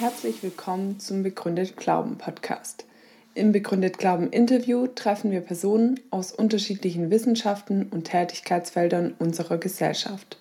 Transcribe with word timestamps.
Herzlich 0.00 0.42
willkommen 0.42 1.00
zum 1.00 1.22
Begründet 1.22 1.76
Glauben 1.76 2.18
Podcast. 2.18 2.84
Im 3.34 3.52
Begründet 3.52 3.98
Glauben 3.98 4.30
Interview 4.30 4.86
treffen 4.86 5.30
wir 5.30 5.40
Personen 5.40 5.98
aus 6.10 6.32
unterschiedlichen 6.32 7.10
Wissenschaften 7.10 7.88
und 7.90 8.04
Tätigkeitsfeldern 8.04 9.14
unserer 9.18 9.58
Gesellschaft. 9.58 10.38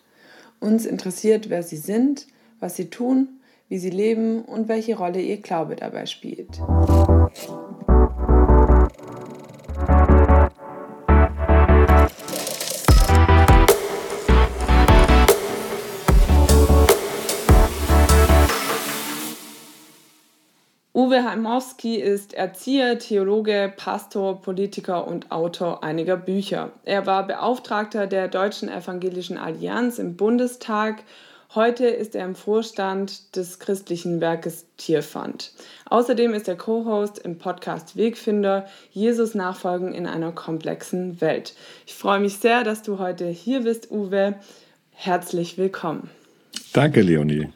Uns 0.60 0.86
interessiert, 0.86 1.50
wer 1.50 1.64
sie 1.64 1.78
sind, 1.78 2.28
was 2.60 2.76
sie 2.76 2.90
tun, 2.90 3.40
wie 3.70 3.78
sie 3.78 3.90
leben 3.90 4.44
und 4.44 4.68
welche 4.68 4.98
Rolle 4.98 5.22
ihr 5.22 5.38
Glaube 5.38 5.76
dabei 5.76 6.06
spielt. 6.06 6.60
Uwe 21.08 21.24
Heimowski 21.24 21.98
ist 21.98 22.34
Erzieher, 22.34 22.98
Theologe, 22.98 23.72
Pastor, 23.78 24.42
Politiker 24.42 25.08
und 25.08 25.32
Autor 25.32 25.84
einiger 25.84 26.18
Bücher. 26.18 26.72
Er 26.86 27.06
war 27.06 27.28
Beauftragter 27.28 28.08
der 28.08 28.30
Deutschen 28.30 28.68
Evangelischen 28.68 29.38
Allianz 29.38 30.00
im 30.00 30.18
Bundestag. 30.18 31.04
Heute 31.56 31.88
ist 31.88 32.14
er 32.14 32.26
im 32.26 32.36
Vorstand 32.36 33.38
des 33.38 33.60
christlichen 33.60 34.20
Werkes 34.20 34.66
Tierfund. 34.76 35.54
Außerdem 35.86 36.34
ist 36.34 36.50
er 36.50 36.58
Co-Host 36.58 37.20
im 37.20 37.38
Podcast 37.38 37.96
Wegfinder 37.96 38.68
Jesus 38.92 39.34
Nachfolgen 39.34 39.94
in 39.94 40.08
einer 40.08 40.34
komplexen 40.34 41.22
Welt. 41.22 41.56
Ich 41.86 41.94
freue 41.94 42.20
mich 42.20 42.38
sehr, 42.38 42.66
dass 42.66 42.84
du 42.84 43.00
heute 43.00 43.28
hier 43.28 43.62
bist, 43.62 43.90
Uwe. 43.92 44.36
Herzlich 44.92 45.58
willkommen. 45.58 46.10
Danke, 46.74 47.02
Leonie. 47.02 47.48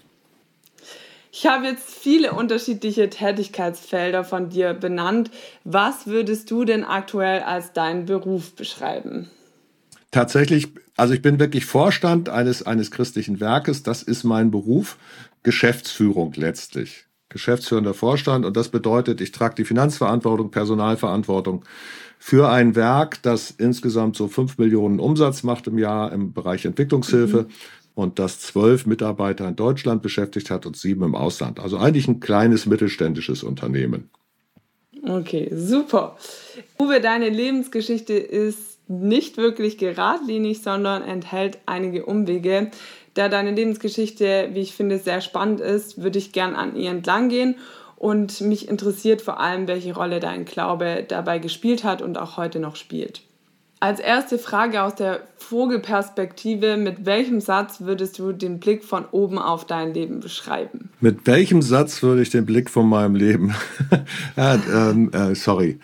Ich 1.34 1.46
habe 1.48 1.66
jetzt 1.66 1.94
viele 1.94 2.32
unterschiedliche 2.32 3.10
Tätigkeitsfelder 3.10 4.24
von 4.24 4.50
dir 4.50 4.74
benannt. 4.74 5.32
Was 5.66 6.08
würdest 6.08 6.50
du 6.50 6.64
denn 6.64 6.86
aktuell 6.86 7.42
als 7.42 7.74
deinen 7.74 8.06
Beruf 8.06 8.56
beschreiben? 8.56 9.30
Tatsächlich, 10.12 10.70
also 10.98 11.14
ich 11.14 11.22
bin 11.22 11.40
wirklich 11.40 11.66
Vorstand 11.66 12.30
eines, 12.30 12.64
eines 12.64 12.92
christlichen 12.92 13.40
Werkes. 13.40 13.84
Das 13.84 14.04
ist 14.04 14.24
mein 14.24 14.52
Beruf. 14.52 14.98
Geschäftsführung 15.44 16.34
letztlich. 16.36 17.06
Geschäftsführender 17.30 17.94
Vorstand. 17.94 18.46
Und 18.46 18.58
das 18.58 18.70
bedeutet, 18.70 19.22
ich 19.22 19.32
trage 19.32 19.56
die 19.56 19.66
Finanzverantwortung, 19.66 20.52
Personalverantwortung 20.52 21.64
für 22.20 22.50
ein 22.50 22.76
Werk, 22.76 23.22
das 23.24 23.52
insgesamt 23.52 24.16
so 24.16 24.28
fünf 24.28 24.58
Millionen 24.58 25.00
Umsatz 25.00 25.42
macht 25.42 25.66
im 25.68 25.80
Jahr 25.80 26.12
im 26.12 26.34
Bereich 26.34 26.66
Entwicklungshilfe. 26.66 27.44
Mhm 27.44 27.52
und 27.94 28.20
das 28.20 28.40
zwölf 28.40 28.86
Mitarbeiter 28.86 29.48
in 29.48 29.56
Deutschland 29.56 30.02
beschäftigt 30.02 30.50
hat 30.50 30.66
und 30.66 30.78
sieben 30.78 31.04
im 31.04 31.16
Ausland. 31.16 31.60
Also 31.60 31.78
eigentlich 31.78 32.08
ein 32.08 32.20
kleines 32.20 32.66
mittelständisches 32.66 33.44
Unternehmen. 33.44 34.10
Okay, 35.04 35.52
super. 35.54 36.18
Uwe, 36.80 37.02
deine 37.02 37.30
Lebensgeschichte 37.30 38.14
ist 38.14 38.78
nicht 38.92 39.38
wirklich 39.38 39.78
geradlinig, 39.78 40.62
sondern 40.62 41.02
enthält 41.04 41.60
einige 41.66 42.06
Umwege. 42.06 42.72
Da 43.14 43.30
deine 43.30 43.52
Lebensgeschichte, 43.52 44.50
wie 44.54 44.62
ich 44.62 44.74
finde, 44.74 44.98
sehr 44.98 45.22
spannend 45.22 45.60
ist, 45.60 46.02
würde 46.02 46.20
ich 46.20 46.32
gern 46.32 46.56
an 46.56 46.76
ihr 46.76 46.92
entlang 46.92 47.30
gehen. 47.30 47.56
Und 47.98 48.42
mich 48.42 48.68
interessiert 48.68 49.22
vor 49.22 49.40
allem, 49.40 49.68
welche 49.68 49.94
Rolle 49.94 50.20
dein 50.20 50.46
Glaube 50.46 51.06
dabei 51.08 51.40
gespielt 51.40 51.84
hat 51.84 52.02
und 52.02 52.18
auch 52.18 52.38
heute 52.38 52.60
noch 52.60 52.76
spielt. 52.76 53.22
Als 53.80 54.00
erste 54.00 54.38
Frage 54.38 54.84
aus 54.84 54.94
der 54.94 55.22
Vogelperspektive, 55.38 56.78
mit 56.78 57.06
welchem 57.08 57.42
Satz 57.42 57.82
würdest 57.82 58.20
du 58.20 58.32
den 58.32 58.60
Blick 58.60 58.84
von 58.84 59.06
oben 59.12 59.40
auf 59.40 59.66
dein 59.66 59.94
Leben 59.94 60.20
beschreiben? 60.20 60.90
Mit 61.00 61.26
welchem 61.26 61.64
Satz 61.64 62.04
würde 62.04 62.22
ich 62.22 62.30
den 62.30 62.46
Blick 62.46 62.70
von 62.70 62.88
meinem 62.88 63.16
Leben? 63.16 63.56
ja, 64.38 64.56
ähm, 64.72 65.12
äh, 65.14 65.34
sorry. 65.34 65.80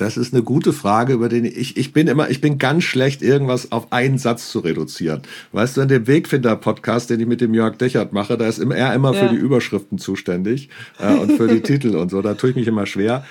Das 0.00 0.16
ist 0.16 0.32
eine 0.32 0.42
gute 0.42 0.72
Frage, 0.72 1.12
über 1.12 1.28
den 1.28 1.44
ich, 1.44 1.76
ich 1.76 1.92
bin 1.92 2.08
immer, 2.08 2.30
ich 2.30 2.40
bin 2.40 2.58
ganz 2.58 2.84
schlecht, 2.84 3.22
irgendwas 3.22 3.72
auf 3.72 3.92
einen 3.92 4.18
Satz 4.18 4.50
zu 4.50 4.60
reduzieren. 4.60 5.22
Weißt 5.52 5.76
du, 5.76 5.82
in 5.82 5.88
dem 5.88 6.06
Wegfinder-Podcast, 6.06 7.10
den 7.10 7.20
ich 7.20 7.26
mit 7.26 7.40
dem 7.40 7.54
Jörg 7.54 7.76
Dechert 7.76 8.12
mache, 8.12 8.38
da 8.38 8.46
ist 8.46 8.58
er 8.58 8.94
immer 8.94 9.14
ja. 9.14 9.20
für 9.20 9.34
die 9.34 9.40
Überschriften 9.40 9.98
zuständig 9.98 10.70
äh, 10.98 11.14
und 11.14 11.32
für 11.32 11.48
die 11.48 11.60
Titel 11.62 11.96
und 11.96 12.10
so. 12.10 12.22
Da 12.22 12.34
tue 12.34 12.50
ich 12.50 12.56
mich 12.56 12.66
immer 12.66 12.86
schwer 12.86 13.24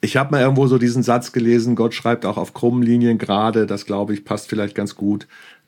ich 0.00 0.16
habe 0.16 0.30
mal 0.30 0.40
irgendwo 0.40 0.66
so 0.68 0.78
diesen 0.78 1.02
Satz 1.02 1.32
gelesen, 1.32 1.74
Gott 1.74 1.92
schreibt 1.92 2.24
auch 2.24 2.36
auf 2.36 2.54
krummen 2.54 2.82
Linien 2.82 3.18
gerade, 3.18 3.66
das 3.66 3.84
glaube 3.84 4.14
ich 4.14 4.24
passt 4.24 4.48
vielleicht 4.48 4.74
ganz 4.74 4.94
gut. 4.94 5.26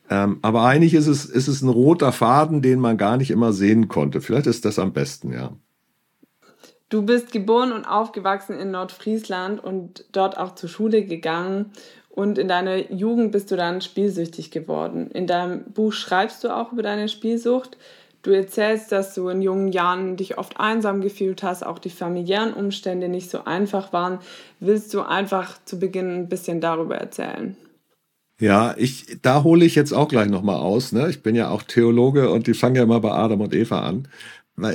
Ähm, 0.09 0.39
aber 0.41 0.63
eigentlich 0.63 0.93
ist 0.93 1.07
es, 1.07 1.25
ist 1.25 1.47
es 1.47 1.61
ein 1.61 1.69
roter 1.69 2.11
Faden, 2.11 2.61
den 2.61 2.79
man 2.79 2.97
gar 2.97 3.17
nicht 3.17 3.31
immer 3.31 3.53
sehen 3.53 3.87
konnte. 3.87 4.21
Vielleicht 4.21 4.47
ist 4.47 4.65
das 4.65 4.79
am 4.79 4.93
besten, 4.93 5.31
ja. 5.33 5.51
Du 6.91 7.03
bist 7.03 7.31
geboren 7.31 7.71
und 7.71 7.85
aufgewachsen 7.85 8.59
in 8.59 8.71
Nordfriesland 8.71 9.63
und 9.63 10.03
dort 10.11 10.37
auch 10.37 10.55
zur 10.55 10.67
Schule 10.67 11.05
gegangen. 11.05 11.71
Und 12.09 12.37
in 12.37 12.49
deiner 12.49 12.91
Jugend 12.91 13.31
bist 13.31 13.49
du 13.49 13.55
dann 13.55 13.79
spielsüchtig 13.79 14.51
geworden. 14.51 15.09
In 15.11 15.25
deinem 15.25 15.63
Buch 15.63 15.93
schreibst 15.93 16.43
du 16.43 16.49
auch 16.49 16.73
über 16.73 16.83
deine 16.83 17.07
Spielsucht. 17.07 17.77
Du 18.23 18.31
erzählst, 18.31 18.91
dass 18.91 19.13
du 19.15 19.29
in 19.29 19.41
jungen 19.41 19.69
Jahren 19.69 20.17
dich 20.17 20.37
oft 20.37 20.59
einsam 20.59 20.99
gefühlt 20.99 21.43
hast, 21.43 21.65
auch 21.65 21.79
die 21.79 21.89
familiären 21.89 22.53
Umstände 22.53 23.07
nicht 23.07 23.31
so 23.31 23.45
einfach 23.45 23.93
waren. 23.93 24.19
Willst 24.59 24.93
du 24.93 25.01
einfach 25.01 25.57
zu 25.63 25.79
Beginn 25.79 26.23
ein 26.23 26.29
bisschen 26.29 26.59
darüber 26.59 26.97
erzählen? 26.97 27.55
Ja, 28.37 28.73
ich, 28.75 29.19
da 29.21 29.43
hole 29.43 29.63
ich 29.63 29.75
jetzt 29.75 29.93
auch 29.93 30.07
gleich 30.07 30.27
nochmal 30.27 30.57
aus. 30.57 30.91
Ne? 30.91 31.09
Ich 31.09 31.23
bin 31.23 31.35
ja 31.35 31.49
auch 31.49 31.63
Theologe 31.63 32.31
und 32.31 32.47
die 32.47 32.53
fangen 32.53 32.75
ja 32.75 32.83
immer 32.83 32.99
bei 32.99 33.11
Adam 33.11 33.39
und 33.39 33.53
Eva 33.53 33.81
an. 33.81 34.07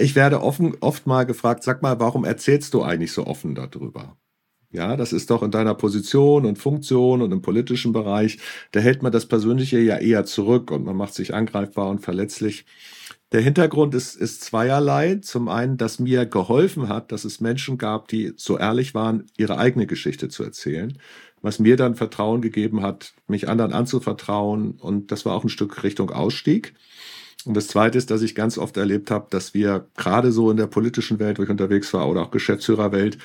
Ich 0.00 0.14
werde 0.14 0.42
offen, 0.42 0.76
oft 0.80 1.06
mal 1.06 1.24
gefragt, 1.24 1.62
sag 1.62 1.82
mal, 1.82 2.00
warum 2.00 2.24
erzählst 2.24 2.74
du 2.74 2.82
eigentlich 2.82 3.12
so 3.12 3.26
offen 3.26 3.54
darüber? 3.54 4.16
Ja, 4.70 4.97
das 4.97 5.12
ist 5.12 5.30
doch 5.30 5.42
in 5.42 5.50
deiner 5.50 5.74
Position 5.74 6.44
und 6.44 6.58
Funktion 6.58 7.22
und 7.22 7.32
im 7.32 7.41
politischen 7.41 7.92
Bereich, 7.92 8.38
da 8.72 8.80
hält 8.80 9.02
man 9.02 9.12
das 9.12 9.26
Persönliche 9.26 9.78
ja 9.78 9.97
eher 9.97 10.24
zurück 10.24 10.70
und 10.70 10.84
man 10.84 10.97
macht 10.97 11.14
sich 11.14 11.32
angreifbar 11.34 11.88
und 11.88 12.00
verletzlich. 12.00 12.66
Der 13.32 13.41
Hintergrund 13.41 13.94
ist, 13.94 14.14
ist 14.14 14.42
zweierlei. 14.44 15.16
Zum 15.16 15.48
einen, 15.48 15.76
dass 15.76 15.98
mir 15.98 16.26
geholfen 16.26 16.88
hat, 16.88 17.10
dass 17.10 17.24
es 17.24 17.41
Menschen 17.41 17.78
gab, 17.78 18.08
die 18.08 18.32
so 18.36 18.58
ehrlich 18.58 18.94
waren, 18.94 19.26
ihre 19.36 19.58
eigene 19.58 19.86
Geschichte 19.86 20.28
zu 20.28 20.44
erzählen, 20.44 20.98
was 21.42 21.58
mir 21.58 21.76
dann 21.76 21.97
Vertrauen 21.97 22.41
gegeben 22.41 22.82
hat, 22.82 23.14
mich 23.26 23.48
anderen 23.48 23.72
anzuvertrauen. 23.72 24.72
Und 24.72 25.10
das 25.10 25.24
war 25.24 25.34
auch 25.34 25.44
ein 25.44 25.48
Stück 25.48 25.82
Richtung 25.82 26.10
Ausstieg. 26.10 26.74
Und 27.44 27.54
das 27.54 27.69
Zweite 27.69 27.97
ist, 27.98 28.10
dass 28.10 28.22
ich 28.22 28.34
ganz 28.34 28.58
oft 28.58 28.76
erlebt 28.76 29.10
habe, 29.10 29.26
dass 29.30 29.54
wir 29.54 29.88
gerade 29.97 30.32
so 30.32 30.50
in 30.50 30.56
der 30.56 30.66
politischen 30.66 31.19
Welt, 31.19 31.38
wo 31.38 31.44
ich 31.44 31.50
unterwegs 31.50 31.92
war, 31.92 32.08
oder 32.08 32.22
auch 32.22 32.30
Geschäftsführerwelt, 32.30 33.19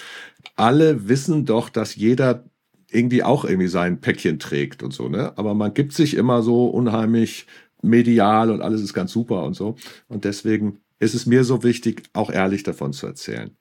alle 0.56 1.08
wissen 1.08 1.46
doch, 1.46 1.70
dass 1.70 1.96
jeder 1.96 2.44
irgendwie 2.92 3.24
auch 3.24 3.46
irgendwie 3.46 3.68
sein 3.70 4.02
Päckchen 4.02 4.38
trägt 4.38 4.84
und 4.84 4.94
so, 4.94 5.08
ne? 5.08 5.38
Aber 5.38 5.54
man 5.54 5.74
gibt 5.74 5.94
sich 5.94 6.14
immer 6.16 6.42
so 6.44 6.68
unheimlich 6.68 7.48
medial 7.82 8.52
und 8.52 8.62
alles 8.62 8.82
ist 8.82 8.94
ganz 8.94 9.12
super 9.12 9.44
und 9.44 9.56
so. 9.56 9.76
Und 10.08 10.26
deswegen 10.26 10.80
ist 11.00 11.16
es 11.16 11.26
mir 11.26 11.44
so 11.44 11.64
wichtig, 11.64 12.04
auch 12.14 12.30
ehrlich 12.30 12.64
davon 12.64 12.94
zu 12.94 13.08
erzählen. 13.08 13.58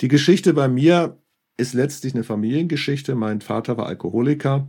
Die 0.00 0.08
Geschichte 0.08 0.54
bei 0.54 0.68
mir 0.68 1.18
ist 1.56 1.74
letztlich 1.74 2.14
eine 2.14 2.24
Familiengeschichte. 2.24 3.16
Mein 3.16 3.40
Vater 3.40 3.76
war 3.76 3.86
Alkoholiker. 3.86 4.68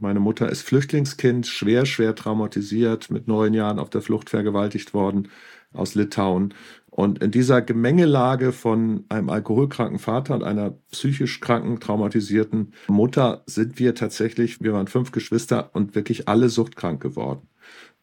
Meine 0.00 0.18
Mutter 0.18 0.48
ist 0.48 0.62
Flüchtlingskind, 0.62 1.46
schwer, 1.46 1.84
schwer 1.84 2.14
traumatisiert, 2.14 3.10
mit 3.10 3.28
neun 3.28 3.52
Jahren 3.52 3.78
auf 3.78 3.90
der 3.90 4.00
Flucht 4.00 4.30
vergewaltigt 4.30 4.94
worden 4.94 5.28
aus 5.74 5.94
Litauen. 5.94 6.54
Und 6.88 7.22
in 7.22 7.30
dieser 7.30 7.60
Gemengelage 7.60 8.52
von 8.52 9.04
einem 9.10 9.28
alkoholkranken 9.28 9.98
Vater 9.98 10.34
und 10.34 10.42
einer 10.42 10.70
psychisch 10.90 11.40
kranken, 11.40 11.80
traumatisierten 11.80 12.72
Mutter 12.88 13.42
sind 13.44 13.78
wir 13.78 13.94
tatsächlich, 13.94 14.62
wir 14.62 14.72
waren 14.72 14.86
fünf 14.86 15.12
Geschwister 15.12 15.70
und 15.74 15.94
wirklich 15.94 16.28
alle 16.28 16.48
suchtkrank 16.48 17.02
geworden. 17.02 17.46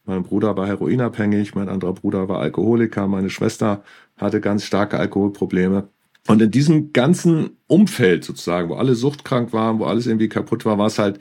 Mein 0.06 0.22
Bruder 0.22 0.56
war 0.56 0.68
heroinabhängig, 0.68 1.56
mein 1.56 1.68
anderer 1.68 1.94
Bruder 1.94 2.30
war 2.30 2.40
Alkoholiker, 2.40 3.08
meine 3.08 3.32
Schwester 3.32 3.84
hatte 4.18 4.40
ganz 4.40 4.64
starke 4.64 5.00
Alkoholprobleme. 5.00 5.90
Und 6.28 6.42
in 6.42 6.52
diesem 6.52 6.94
ganzen 6.94 7.58
Umfeld 7.68 8.24
sozusagen, 8.24 8.70
wo 8.70 8.76
alle 8.76 8.96
suchtkrank 8.96 9.52
waren, 9.54 9.80
wo 9.80 9.86
alles 9.86 10.08
irgendwie 10.08 10.30
kaputt 10.30 10.66
war, 10.66 10.78
war 10.78 10.88
es 10.88 11.00
halt 11.00 11.20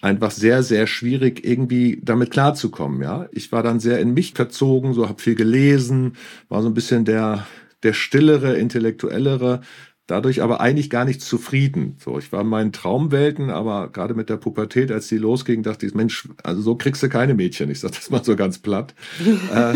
einfach 0.00 0.30
sehr, 0.30 0.62
sehr 0.62 0.86
schwierig, 0.86 1.44
irgendwie 1.44 2.00
damit 2.02 2.30
klarzukommen. 2.30 3.02
Ja, 3.02 3.28
ich 3.32 3.52
war 3.52 3.62
dann 3.62 3.80
sehr 3.80 3.98
in 3.98 4.14
mich 4.14 4.34
verzogen, 4.34 4.94
so 4.94 5.08
habe 5.08 5.20
viel 5.20 5.34
gelesen, 5.34 6.12
war 6.48 6.62
so 6.62 6.68
ein 6.68 6.74
bisschen 6.74 7.04
der 7.04 7.46
der 7.82 7.92
stillere, 7.92 8.56
intellektuellere, 8.56 9.60
dadurch 10.06 10.42
aber 10.42 10.60
eigentlich 10.60 10.90
gar 10.90 11.04
nicht 11.04 11.20
zufrieden. 11.20 11.96
So, 12.02 12.18
ich 12.18 12.32
war 12.32 12.40
in 12.40 12.48
meinen 12.48 12.72
Traumwelten, 12.72 13.50
aber 13.50 13.90
gerade 13.90 14.14
mit 14.14 14.28
der 14.28 14.36
Pubertät, 14.36 14.90
als 14.90 15.08
die 15.08 15.18
losging, 15.18 15.62
dachte 15.62 15.86
ich, 15.86 15.94
Mensch, 15.94 16.28
also 16.42 16.62
so 16.62 16.74
kriegst 16.76 17.02
du 17.02 17.08
keine 17.08 17.34
Mädchen. 17.34 17.70
Ich 17.70 17.80
sage 17.80 17.94
das 17.94 18.10
mal 18.10 18.24
so 18.24 18.34
ganz 18.34 18.58
platt. 18.58 18.94
äh, 19.54 19.74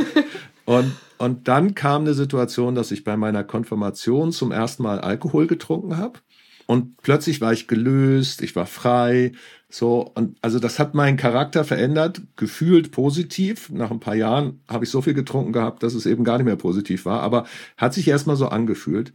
und, 0.64 0.92
und 1.18 1.48
dann 1.48 1.74
kam 1.74 2.02
eine 2.02 2.14
Situation, 2.14 2.74
dass 2.74 2.90
ich 2.90 3.04
bei 3.04 3.16
meiner 3.16 3.44
Konfirmation 3.44 4.32
zum 4.32 4.52
ersten 4.52 4.82
Mal 4.82 5.00
Alkohol 5.00 5.46
getrunken 5.46 5.96
habe. 5.98 6.18
Und 6.66 6.96
plötzlich 7.02 7.40
war 7.40 7.52
ich 7.52 7.68
gelöst, 7.68 8.42
ich 8.42 8.56
war 8.56 8.66
frei, 8.66 9.32
so 9.68 10.12
und 10.14 10.36
also 10.42 10.58
das 10.58 10.78
hat 10.78 10.94
meinen 10.94 11.16
Charakter 11.16 11.64
verändert, 11.64 12.20
gefühlt 12.36 12.90
positiv. 12.92 13.70
Nach 13.70 13.90
ein 13.90 14.00
paar 14.00 14.14
Jahren 14.14 14.60
habe 14.68 14.84
ich 14.84 14.90
so 14.90 15.00
viel 15.02 15.14
getrunken 15.14 15.52
gehabt, 15.52 15.82
dass 15.82 15.94
es 15.94 16.06
eben 16.06 16.24
gar 16.24 16.38
nicht 16.38 16.46
mehr 16.46 16.56
positiv 16.56 17.06
war, 17.06 17.20
aber 17.20 17.46
hat 17.76 17.94
sich 17.94 18.08
erstmal 18.08 18.36
so 18.36 18.48
angefühlt. 18.48 19.12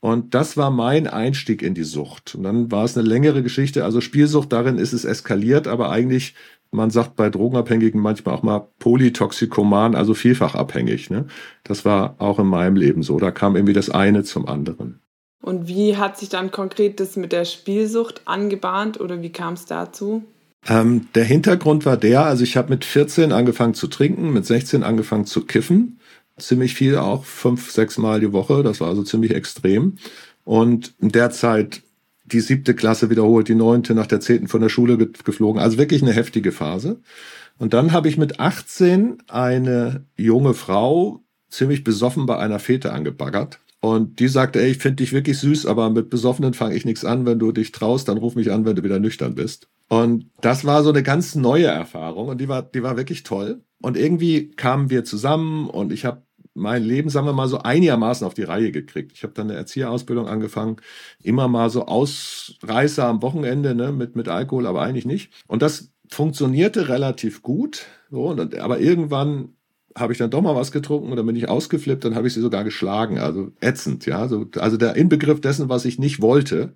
Und 0.00 0.34
das 0.34 0.56
war 0.56 0.72
mein 0.72 1.06
Einstieg 1.06 1.62
in 1.62 1.74
die 1.74 1.84
Sucht. 1.84 2.34
Und 2.34 2.42
dann 2.42 2.72
war 2.72 2.84
es 2.84 2.98
eine 2.98 3.06
längere 3.06 3.44
Geschichte. 3.44 3.84
Also 3.84 4.00
Spielsucht, 4.00 4.52
darin 4.52 4.78
ist 4.78 4.92
es 4.92 5.04
eskaliert, 5.04 5.68
aber 5.68 5.90
eigentlich, 5.92 6.34
man 6.72 6.90
sagt 6.90 7.14
bei 7.14 7.30
Drogenabhängigen 7.30 8.00
manchmal 8.00 8.34
auch 8.34 8.42
mal 8.42 8.66
polytoxikoman, 8.80 9.94
also 9.94 10.14
vielfach 10.14 10.56
abhängig. 10.56 11.10
Ne? 11.10 11.26
Das 11.62 11.84
war 11.84 12.16
auch 12.18 12.40
in 12.40 12.48
meinem 12.48 12.74
Leben 12.74 13.04
so. 13.04 13.20
Da 13.20 13.30
kam 13.30 13.54
irgendwie 13.54 13.74
das 13.74 13.90
eine 13.90 14.24
zum 14.24 14.48
anderen. 14.48 15.01
Und 15.42 15.68
wie 15.68 15.96
hat 15.96 16.18
sich 16.18 16.30
dann 16.30 16.50
konkret 16.50 17.00
das 17.00 17.16
mit 17.16 17.32
der 17.32 17.44
Spielsucht 17.44 18.22
angebahnt 18.24 19.00
oder 19.00 19.20
wie 19.20 19.30
kam 19.30 19.54
es 19.54 19.66
dazu? 19.66 20.22
Ähm, 20.68 21.08
der 21.14 21.24
Hintergrund 21.24 21.84
war 21.84 21.96
der, 21.96 22.24
also 22.24 22.44
ich 22.44 22.56
habe 22.56 22.70
mit 22.70 22.84
14 22.84 23.32
angefangen 23.32 23.74
zu 23.74 23.88
trinken, 23.88 24.32
mit 24.32 24.46
16 24.46 24.84
angefangen 24.84 25.26
zu 25.26 25.44
kiffen 25.44 25.98
ziemlich 26.38 26.74
viel 26.74 26.96
auch, 26.96 27.24
fünf, 27.24 27.70
sechs 27.70 27.98
Mal 27.98 28.20
die 28.20 28.32
Woche. 28.32 28.62
Das 28.62 28.80
war 28.80 28.88
also 28.88 29.02
ziemlich 29.02 29.34
extrem. 29.34 29.96
Und 30.44 30.94
in 31.00 31.10
der 31.10 31.30
Zeit 31.30 31.82
die 32.24 32.40
siebte 32.40 32.74
Klasse 32.74 33.10
wiederholt, 33.10 33.48
die 33.48 33.54
neunte 33.54 33.94
nach 33.94 34.06
der 34.06 34.20
zehnten 34.20 34.48
von 34.48 34.60
der 34.60 34.68
Schule 34.68 34.96
geflogen. 34.96 35.60
Also 35.60 35.78
wirklich 35.78 36.02
eine 36.02 36.12
heftige 36.12 36.52
Phase. 36.52 37.00
Und 37.58 37.74
dann 37.74 37.92
habe 37.92 38.08
ich 38.08 38.16
mit 38.16 38.40
18 38.40 39.18
eine 39.28 40.04
junge 40.16 40.54
Frau 40.54 41.22
ziemlich 41.50 41.84
besoffen 41.84 42.26
bei 42.26 42.38
einer 42.38 42.58
Fete 42.58 42.92
angebaggert. 42.92 43.58
Und 43.84 44.20
die 44.20 44.28
sagte, 44.28 44.62
ey, 44.62 44.70
ich 44.70 44.78
finde 44.78 45.02
dich 45.02 45.12
wirklich 45.12 45.38
süß, 45.38 45.66
aber 45.66 45.90
mit 45.90 46.08
Besoffenen 46.08 46.54
fange 46.54 46.76
ich 46.76 46.84
nichts 46.84 47.04
an. 47.04 47.26
Wenn 47.26 47.40
du 47.40 47.50
dich 47.50 47.72
traust, 47.72 48.06
dann 48.06 48.16
ruf 48.16 48.36
mich 48.36 48.52
an, 48.52 48.64
wenn 48.64 48.76
du 48.76 48.84
wieder 48.84 49.00
nüchtern 49.00 49.34
bist. 49.34 49.68
Und 49.88 50.30
das 50.40 50.64
war 50.64 50.84
so 50.84 50.90
eine 50.90 51.02
ganz 51.02 51.34
neue 51.34 51.66
Erfahrung 51.66 52.28
und 52.28 52.40
die 52.40 52.48
war, 52.48 52.62
die 52.62 52.84
war 52.84 52.96
wirklich 52.96 53.24
toll. 53.24 53.64
Und 53.82 53.96
irgendwie 53.96 54.52
kamen 54.52 54.88
wir 54.88 55.04
zusammen 55.04 55.68
und 55.68 55.92
ich 55.92 56.04
habe 56.04 56.22
mein 56.54 56.84
Leben, 56.84 57.10
sagen 57.10 57.26
wir 57.26 57.32
mal, 57.32 57.48
so 57.48 57.58
einigermaßen 57.58 58.24
auf 58.24 58.34
die 58.34 58.44
Reihe 58.44 58.70
gekriegt. 58.70 59.12
Ich 59.14 59.24
habe 59.24 59.32
dann 59.32 59.50
eine 59.50 59.58
Erzieherausbildung 59.58 60.28
angefangen, 60.28 60.76
immer 61.20 61.48
mal 61.48 61.68
so 61.68 61.86
Ausreißer 61.86 63.04
am 63.04 63.20
Wochenende 63.20 63.74
ne, 63.74 63.90
mit, 63.90 64.14
mit 64.14 64.28
Alkohol, 64.28 64.66
aber 64.68 64.82
eigentlich 64.82 65.06
nicht. 65.06 65.32
Und 65.48 65.60
das 65.60 65.90
funktionierte 66.08 66.88
relativ 66.88 67.42
gut. 67.42 67.86
So, 68.10 68.28
und, 68.28 68.56
aber 68.56 68.78
irgendwann 68.78 69.56
habe 69.96 70.12
ich 70.12 70.18
dann 70.18 70.30
doch 70.30 70.42
mal 70.42 70.56
was 70.56 70.72
getrunken 70.72 71.10
und 71.10 71.16
dann 71.16 71.26
bin 71.26 71.36
ich 71.36 71.48
ausgeflippt, 71.48 72.04
dann 72.04 72.14
habe 72.14 72.26
ich 72.26 72.34
sie 72.34 72.40
sogar 72.40 72.64
geschlagen. 72.64 73.18
Also 73.18 73.52
ätzend, 73.60 74.06
ja. 74.06 74.28
So, 74.28 74.46
also 74.58 74.76
der 74.76 74.96
Inbegriff 74.96 75.40
dessen, 75.40 75.68
was 75.68 75.84
ich 75.84 75.98
nicht 75.98 76.20
wollte. 76.22 76.72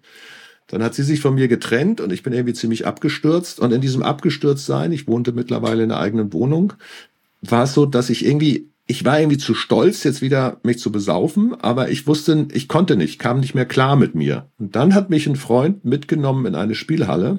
Dann 0.68 0.82
hat 0.82 0.94
sie 0.94 1.04
sich 1.04 1.20
von 1.20 1.34
mir 1.34 1.48
getrennt 1.48 2.00
und 2.00 2.12
ich 2.12 2.22
bin 2.22 2.32
irgendwie 2.32 2.54
ziemlich 2.54 2.86
abgestürzt. 2.86 3.60
Und 3.60 3.72
in 3.72 3.80
diesem 3.80 4.02
Abgestürztsein, 4.02 4.92
ich 4.92 5.06
wohnte 5.06 5.32
mittlerweile 5.32 5.84
in 5.84 5.92
einer 5.92 6.00
eigenen 6.00 6.32
Wohnung, 6.32 6.72
war 7.40 7.64
es 7.64 7.74
so, 7.74 7.86
dass 7.86 8.10
ich 8.10 8.24
irgendwie 8.24 8.68
ich 8.86 9.04
war 9.04 9.18
irgendwie 9.18 9.38
zu 9.38 9.54
stolz, 9.54 10.04
jetzt 10.04 10.22
wieder 10.22 10.60
mich 10.62 10.78
zu 10.78 10.92
besaufen, 10.92 11.54
aber 11.60 11.90
ich 11.90 12.06
wusste, 12.06 12.46
ich 12.52 12.68
konnte 12.68 12.96
nicht, 12.96 13.18
kam 13.18 13.40
nicht 13.40 13.54
mehr 13.54 13.66
klar 13.66 13.96
mit 13.96 14.14
mir. 14.14 14.46
Und 14.58 14.76
dann 14.76 14.94
hat 14.94 15.10
mich 15.10 15.26
ein 15.26 15.36
Freund 15.36 15.84
mitgenommen 15.84 16.46
in 16.46 16.54
eine 16.54 16.76
Spielhalle. 16.76 17.38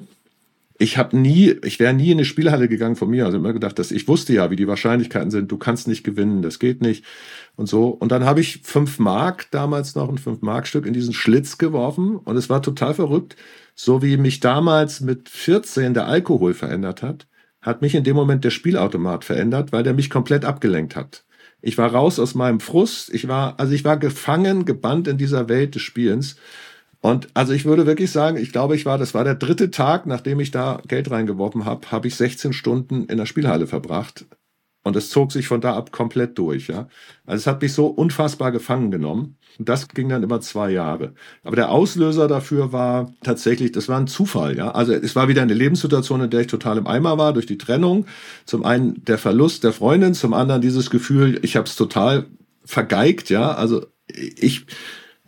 Ich 0.80 0.96
habe 0.96 1.18
nie, 1.18 1.56
ich 1.64 1.80
wäre 1.80 1.92
nie 1.92 2.12
in 2.12 2.18
eine 2.18 2.24
Spielhalle 2.24 2.68
gegangen 2.68 2.94
von 2.94 3.10
mir. 3.10 3.26
Also 3.26 3.38
immer 3.38 3.52
gedacht, 3.52 3.80
dass 3.80 3.90
ich 3.90 4.06
wusste 4.06 4.32
ja, 4.32 4.50
wie 4.50 4.56
die 4.56 4.68
Wahrscheinlichkeiten 4.68 5.32
sind. 5.32 5.50
Du 5.50 5.58
kannst 5.58 5.88
nicht 5.88 6.04
gewinnen, 6.04 6.40
das 6.40 6.60
geht 6.60 6.80
nicht 6.82 7.04
und 7.56 7.68
so. 7.68 7.88
Und 7.88 8.12
dann 8.12 8.24
habe 8.24 8.40
ich 8.40 8.60
fünf 8.62 9.00
Mark 9.00 9.50
damals 9.50 9.96
noch 9.96 10.08
ein 10.08 10.18
fünf 10.18 10.40
Mark 10.40 10.68
Stück 10.68 10.86
in 10.86 10.92
diesen 10.92 11.14
Schlitz 11.14 11.58
geworfen 11.58 12.16
und 12.16 12.36
es 12.36 12.48
war 12.48 12.62
total 12.62 12.94
verrückt, 12.94 13.34
so 13.74 14.02
wie 14.02 14.16
mich 14.16 14.38
damals 14.38 15.00
mit 15.00 15.28
14 15.28 15.94
der 15.94 16.06
Alkohol 16.06 16.54
verändert 16.54 17.02
hat, 17.02 17.26
hat 17.60 17.82
mich 17.82 17.96
in 17.96 18.04
dem 18.04 18.14
Moment 18.14 18.44
der 18.44 18.50
Spielautomat 18.50 19.24
verändert, 19.24 19.72
weil 19.72 19.82
der 19.82 19.94
mich 19.94 20.10
komplett 20.10 20.44
abgelenkt 20.44 20.94
hat. 20.94 21.24
Ich 21.60 21.76
war 21.76 21.92
raus 21.92 22.20
aus 22.20 22.36
meinem 22.36 22.60
Frust. 22.60 23.12
Ich 23.12 23.26
war, 23.26 23.58
also 23.58 23.72
ich 23.72 23.84
war 23.84 23.96
gefangen, 23.96 24.64
gebannt 24.64 25.08
in 25.08 25.18
dieser 25.18 25.48
Welt 25.48 25.74
des 25.74 25.82
Spielens. 25.82 26.36
Und 27.00 27.28
also 27.34 27.52
ich 27.52 27.64
würde 27.64 27.86
wirklich 27.86 28.10
sagen, 28.10 28.36
ich 28.36 28.52
glaube, 28.52 28.74
ich 28.74 28.84
war, 28.84 28.98
das 28.98 29.14
war 29.14 29.24
der 29.24 29.36
dritte 29.36 29.70
Tag, 29.70 30.06
nachdem 30.06 30.40
ich 30.40 30.50
da 30.50 30.80
Geld 30.88 31.10
reingeworfen 31.10 31.64
habe, 31.64 31.90
habe 31.90 32.08
ich 32.08 32.16
16 32.16 32.52
Stunden 32.52 33.04
in 33.06 33.18
der 33.18 33.26
Spielhalle 33.26 33.66
verbracht. 33.66 34.26
Und 34.84 34.96
es 34.96 35.10
zog 35.10 35.32
sich 35.32 35.48
von 35.48 35.60
da 35.60 35.76
ab 35.76 35.92
komplett 35.92 36.38
durch, 36.38 36.68
ja. 36.68 36.88
Also 37.26 37.42
es 37.42 37.46
hat 37.46 37.60
mich 37.60 37.72
so 37.72 37.88
unfassbar 37.88 38.52
gefangen 38.52 38.90
genommen. 38.90 39.36
Und 39.58 39.68
das 39.68 39.88
ging 39.88 40.08
dann 40.08 40.22
über 40.22 40.40
zwei 40.40 40.70
Jahre. 40.70 41.14
Aber 41.42 41.56
der 41.56 41.70
Auslöser 41.70 42.26
dafür 42.26 42.72
war 42.72 43.12
tatsächlich, 43.22 43.72
das 43.72 43.88
war 43.88 43.98
ein 43.98 44.06
Zufall, 44.06 44.56
ja. 44.56 44.70
Also 44.70 44.92
es 44.92 45.14
war 45.14 45.28
wieder 45.28 45.42
eine 45.42 45.52
Lebenssituation, 45.52 46.22
in 46.22 46.30
der 46.30 46.40
ich 46.40 46.46
total 46.46 46.78
im 46.78 46.86
Eimer 46.86 47.18
war 47.18 47.32
durch 47.32 47.46
die 47.46 47.58
Trennung. 47.58 48.06
Zum 48.46 48.64
einen 48.64 49.04
der 49.04 49.18
Verlust 49.18 49.62
der 49.62 49.72
Freundin, 49.72 50.14
zum 50.14 50.32
anderen 50.32 50.62
dieses 50.62 50.90
Gefühl, 50.90 51.38
ich 51.42 51.56
habe 51.56 51.66
es 51.66 51.76
total 51.76 52.26
vergeigt, 52.64 53.30
ja. 53.30 53.52
Also 53.52 53.86
ich 54.06 54.64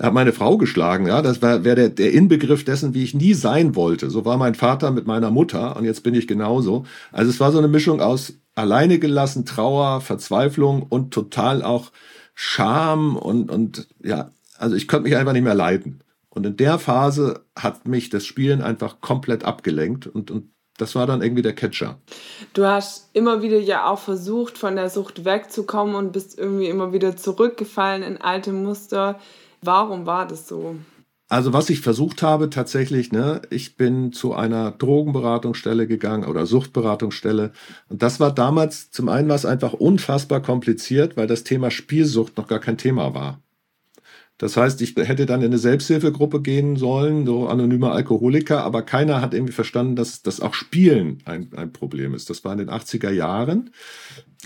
habe 0.07 0.15
meine 0.15 0.33
Frau 0.33 0.57
geschlagen, 0.57 1.07
ja. 1.07 1.23
Das 1.23 1.43
war 1.43 1.65
wäre 1.65 1.77
der, 1.77 1.89
der 1.91 2.13
Inbegriff 2.13 2.65
dessen, 2.65 2.95
wie 2.95 3.05
ich 3.05 3.15
nie 3.15 3.35
sein 3.35 3.75
wollte. 3.75 4.11
So 4.11 4.25
war 4.25 4.37
mein 4.37 4.55
Vater 4.55 4.91
mit 4.91 5.07
meiner 5.07 5.31
Mutter 5.31 5.77
und 5.77 5.85
jetzt 5.85 6.03
bin 6.03 6.15
ich 6.15 6.27
genauso. 6.27 6.85
Also 7.13 7.31
es 7.31 7.41
war 7.41 7.53
so 7.53 7.59
eine 7.59 7.69
Mischung 7.69 8.01
aus 8.01 8.35
alleine 8.55 8.99
gelassen, 8.99 9.45
Trauer, 9.47 10.01
Verzweiflung 10.01 10.83
und 10.83 11.13
total 11.13 11.63
auch 11.63 11.93
Scham 12.35 13.17
und, 13.17 13.51
und 13.51 13.89
ja, 14.03 14.31
also 14.57 14.77
ich 14.77 14.89
konnte 14.89 15.05
mich 15.05 15.17
einfach 15.17 15.33
nicht 15.33 15.43
mehr 15.43 15.55
leiden. 15.55 16.03
Und 16.31 16.47
in 16.47 16.57
der 16.57 16.79
Phase 16.79 17.45
hat 17.57 17.89
mich 17.89 18.09
das 18.09 18.25
Spielen 18.25 18.63
einfach 18.63 19.01
komplett 19.01 19.45
abgelenkt 19.45 20.07
und, 20.07 20.31
und 20.31 20.51
das 20.79 20.95
war 20.95 21.07
dann 21.07 21.21
irgendwie 21.21 21.43
der 21.43 21.55
Catcher. 21.55 21.99
Du 22.55 22.65
hast 22.65 23.11
immer 23.13 23.43
wieder 23.43 23.59
ja 23.59 23.87
auch 23.87 23.99
versucht, 23.99 24.57
von 24.57 24.77
der 24.77 24.89
Sucht 24.89 25.25
wegzukommen 25.25 25.95
und 25.95 26.13
bist 26.13 26.39
irgendwie 26.39 26.69
immer 26.69 26.93
wieder 26.95 27.17
zurückgefallen 27.17 28.03
in 28.03 28.17
alte 28.17 28.53
Muster. 28.53 29.19
Warum 29.63 30.07
war 30.07 30.27
das 30.27 30.49
so? 30.49 30.77
Also 31.29 31.53
was 31.53 31.71
ich 31.71 31.81
versucht 31.81 32.23
habe 32.23 32.51
tatsächlich, 32.51 33.13
ne, 33.13 33.41
ich 33.51 33.77
bin 33.77 34.13
zu 34.13 34.35
einer 34.35 34.73
Drogenberatungsstelle 34.73 35.87
gegangen 35.87 36.25
oder 36.25 36.45
Suchtberatungsstelle 36.45 37.53
und 37.89 38.03
das 38.03 38.19
war 38.19 38.35
damals 38.35 38.91
zum 38.91 39.09
einen 39.09 39.29
was 39.29 39.47
einfach 39.47 39.73
unfassbar 39.73 40.43
kompliziert, 40.43 41.17
weil 41.17 41.29
das 41.29 41.45
Thema 41.45 41.71
Spielsucht 41.71 42.37
noch 42.37 42.49
gar 42.49 42.59
kein 42.59 42.79
Thema 42.79 43.15
war. 43.15 43.41
Das 44.41 44.57
heißt, 44.57 44.81
ich 44.81 44.97
hätte 44.97 45.27
dann 45.27 45.43
in 45.43 45.49
eine 45.49 45.59
Selbsthilfegruppe 45.59 46.41
gehen 46.41 46.77
sollen, 46.77 47.27
so 47.27 47.47
anonyme 47.47 47.91
Alkoholiker, 47.91 48.65
aber 48.65 48.81
keiner 48.81 49.21
hat 49.21 49.35
irgendwie 49.35 49.53
verstanden, 49.53 49.97
dass 49.97 50.23
das 50.23 50.41
auch 50.41 50.55
Spielen 50.55 51.19
ein, 51.27 51.51
ein 51.55 51.75
Problem 51.75 52.15
ist. 52.15 52.31
Das 52.31 52.43
war 52.43 52.53
in 52.53 52.59
den 52.59 52.71
80er 52.71 53.11
Jahren. 53.11 53.69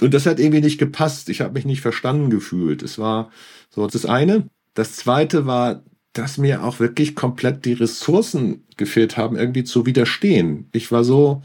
Und 0.00 0.12
das 0.12 0.27
hat 0.27 0.41
irgendwie 0.41 0.62
nicht 0.62 0.79
gepasst. 0.79 1.29
Ich 1.29 1.41
habe 1.41 1.55
mich 1.55 1.65
nicht 1.65 1.81
verstanden 1.81 2.29
gefühlt. 2.29 2.83
Es 2.83 2.99
war 2.99 3.31
so 3.71 3.87
das 3.87 4.05
eine. 4.05 4.49
Das 4.75 4.97
zweite 4.97 5.47
war, 5.47 5.83
dass 6.12 6.38
mir 6.38 6.64
auch 6.64 6.81
wirklich 6.81 7.16
komplett 7.16 7.64
die 7.64 7.73
Ressourcen 7.73 8.64
gefehlt 8.76 9.16
haben, 9.16 9.37
irgendwie 9.37 9.64
zu 9.64 9.87
widerstehen. 9.87 10.69
Ich 10.73 10.93
war 10.93 11.04
so, 11.04 11.43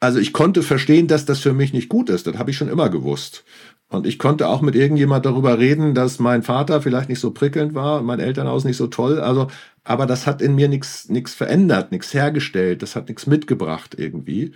also 0.00 0.18
ich 0.18 0.32
konnte 0.32 0.62
verstehen, 0.62 1.08
dass 1.08 1.24
das 1.24 1.40
für 1.40 1.52
mich 1.52 1.72
nicht 1.72 1.88
gut 1.88 2.10
ist. 2.10 2.26
Das 2.26 2.38
habe 2.38 2.50
ich 2.50 2.56
schon 2.56 2.68
immer 2.68 2.90
gewusst. 2.90 3.44
Und 3.88 4.06
ich 4.06 4.18
konnte 4.18 4.48
auch 4.48 4.62
mit 4.62 4.74
irgendjemand 4.74 5.26
darüber 5.26 5.58
reden, 5.58 5.94
dass 5.94 6.18
mein 6.18 6.42
Vater 6.42 6.80
vielleicht 6.80 7.08
nicht 7.08 7.20
so 7.20 7.32
prickelnd 7.32 7.74
war, 7.74 8.02
mein 8.02 8.20
Elternhaus 8.20 8.64
nicht 8.64 8.76
so 8.78 8.86
toll. 8.86 9.20
Also, 9.20 9.48
aber 9.84 10.06
das 10.06 10.26
hat 10.26 10.40
in 10.42 10.54
mir 10.54 10.68
nichts 10.68 11.08
nichts 11.08 11.34
verändert, 11.34 11.92
nichts 11.92 12.14
hergestellt. 12.14 12.82
Das 12.82 12.96
hat 12.96 13.08
nichts 13.08 13.26
mitgebracht 13.26 13.96
irgendwie. 13.98 14.54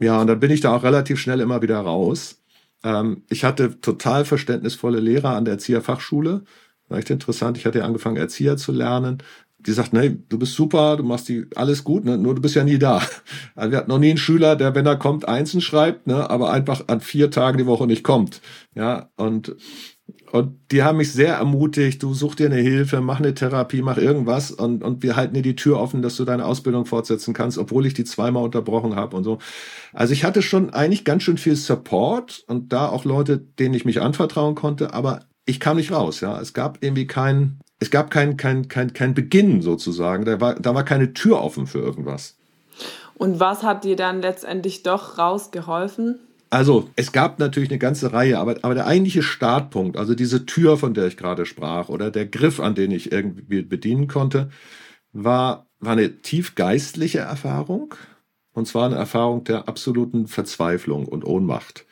Ja, 0.00 0.20
und 0.20 0.28
dann 0.28 0.40
bin 0.40 0.50
ich 0.50 0.60
da 0.60 0.74
auch 0.74 0.84
relativ 0.84 1.20
schnell 1.20 1.40
immer 1.40 1.62
wieder 1.62 1.78
raus. 1.80 2.42
Ähm, 2.84 3.24
ich 3.30 3.44
hatte 3.44 3.80
total 3.80 4.24
verständnisvolle 4.24 5.00
Lehrer 5.00 5.36
an 5.36 5.44
der 5.44 5.54
Erzieherfachschule 5.54 6.44
war 6.88 6.98
echt 6.98 7.10
interessant. 7.10 7.58
Ich 7.58 7.66
hatte 7.66 7.78
ja 7.78 7.84
angefangen, 7.84 8.16
Erzieher 8.16 8.56
zu 8.56 8.72
lernen. 8.72 9.18
Die 9.58 9.72
sagt, 9.72 9.92
nee, 9.92 10.16
du 10.28 10.38
bist 10.38 10.54
super, 10.54 10.96
du 10.96 11.02
machst 11.02 11.28
die 11.28 11.46
alles 11.56 11.82
gut, 11.82 12.04
ne? 12.04 12.16
nur 12.16 12.34
du 12.36 12.42
bist 12.42 12.54
ja 12.54 12.62
nie 12.62 12.78
da. 12.78 13.02
Also 13.56 13.70
wir 13.72 13.78
hatten 13.78 13.90
noch 13.90 13.98
nie 13.98 14.10
einen 14.10 14.18
Schüler, 14.18 14.54
der, 14.54 14.74
wenn 14.74 14.86
er 14.86 14.96
kommt, 14.96 15.26
einzeln 15.26 15.60
schreibt, 15.60 16.06
ne? 16.06 16.28
aber 16.28 16.52
einfach 16.52 16.84
an 16.88 17.00
vier 17.00 17.30
Tagen 17.30 17.58
die 17.58 17.66
Woche 17.66 17.86
nicht 17.86 18.04
kommt. 18.04 18.42
Ja, 18.74 19.10
und 19.16 19.56
und 20.32 20.58
die 20.70 20.82
haben 20.82 20.98
mich 20.98 21.12
sehr 21.12 21.34
ermutigt, 21.34 22.02
du 22.02 22.14
such 22.14 22.34
dir 22.34 22.46
eine 22.46 22.60
Hilfe, 22.60 23.00
mach 23.00 23.18
eine 23.18 23.34
Therapie, 23.34 23.82
mach 23.82 23.96
irgendwas 23.96 24.50
und, 24.50 24.82
und 24.84 25.02
wir 25.02 25.16
halten 25.16 25.34
dir 25.34 25.42
die 25.42 25.56
Tür 25.56 25.80
offen, 25.80 26.02
dass 26.02 26.16
du 26.16 26.24
deine 26.24 26.44
Ausbildung 26.44 26.84
fortsetzen 26.84 27.32
kannst, 27.32 27.58
obwohl 27.58 27.86
ich 27.86 27.94
die 27.94 28.04
zweimal 28.04 28.44
unterbrochen 28.44 28.96
habe 28.96 29.16
und 29.16 29.24
so. 29.24 29.38
Also 29.92 30.12
ich 30.12 30.24
hatte 30.24 30.42
schon 30.42 30.70
eigentlich 30.70 31.04
ganz 31.04 31.22
schön 31.22 31.38
viel 31.38 31.56
Support 31.56 32.44
und 32.46 32.72
da 32.72 32.88
auch 32.88 33.04
Leute, 33.04 33.38
denen 33.38 33.74
ich 33.74 33.84
mich 33.84 34.00
anvertrauen 34.00 34.54
konnte, 34.54 34.94
aber 34.94 35.26
ich 35.46 35.60
kam 35.60 35.78
nicht 35.78 35.92
raus, 35.92 36.20
ja. 36.20 36.40
Es 36.40 36.52
gab 36.52 36.82
irgendwie 36.82 37.06
kein, 37.06 37.60
es 37.78 37.90
gab 37.90 38.10
kein, 38.10 38.36
kein, 38.36 38.68
kein, 38.68 38.92
kein 38.92 39.14
Beginn 39.14 39.62
sozusagen. 39.62 40.24
Da 40.24 40.40
war, 40.40 40.56
da 40.56 40.74
war 40.74 40.84
keine 40.84 41.14
Tür 41.14 41.40
offen 41.40 41.66
für 41.66 41.78
irgendwas. 41.78 42.36
Und 43.14 43.40
was 43.40 43.62
hat 43.62 43.84
dir 43.84 43.96
dann 43.96 44.20
letztendlich 44.20 44.82
doch 44.82 45.16
rausgeholfen? 45.16 46.18
Also, 46.50 46.90
es 46.96 47.12
gab 47.12 47.38
natürlich 47.38 47.70
eine 47.70 47.78
ganze 47.78 48.12
Reihe, 48.12 48.38
aber, 48.38 48.56
aber 48.62 48.74
der 48.74 48.86
eigentliche 48.86 49.22
Startpunkt, 49.22 49.96
also 49.96 50.14
diese 50.14 50.46
Tür, 50.46 50.76
von 50.76 50.94
der 50.94 51.06
ich 51.06 51.16
gerade 51.16 51.44
sprach, 51.44 51.88
oder 51.88 52.10
der 52.10 52.26
Griff, 52.26 52.60
an 52.60 52.74
den 52.74 52.90
ich 52.90 53.10
irgendwie 53.10 53.62
bedienen 53.62 54.06
konnte, 54.06 54.50
war, 55.12 55.66
war 55.80 55.92
eine 55.92 56.18
tief 56.18 56.54
geistliche 56.54 57.18
Erfahrung. 57.20 57.94
Und 58.52 58.66
zwar 58.66 58.86
eine 58.86 58.96
Erfahrung 58.96 59.44
der 59.44 59.68
absoluten 59.68 60.28
Verzweiflung 60.28 61.06
und 61.06 61.24
Ohnmacht. 61.24 61.84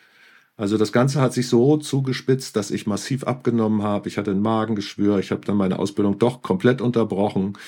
Also 0.57 0.79
das 0.79 0.93
Ganze 0.93 1.21
hat 1.21 1.33
sich 1.33 1.49
so 1.49 1.77
zugespitzt, 1.79 2.55
dass 2.57 2.71
ich 2.71 2.87
massiv 2.87 3.25
abgenommen 3.25 3.83
habe. 3.83 4.09
Ich 4.09 4.19
hatte 4.19 4.31
ein 4.31 4.41
Magengeschwür. 4.41 5.19
Ich 5.19 5.33
habe 5.33 5.41
dann 5.45 5.57
meine 5.57 5.79
Ausbildung 5.79 6.19
doch 6.19 6.43
komplett 6.43 6.81
unterbrochen. 6.81 7.59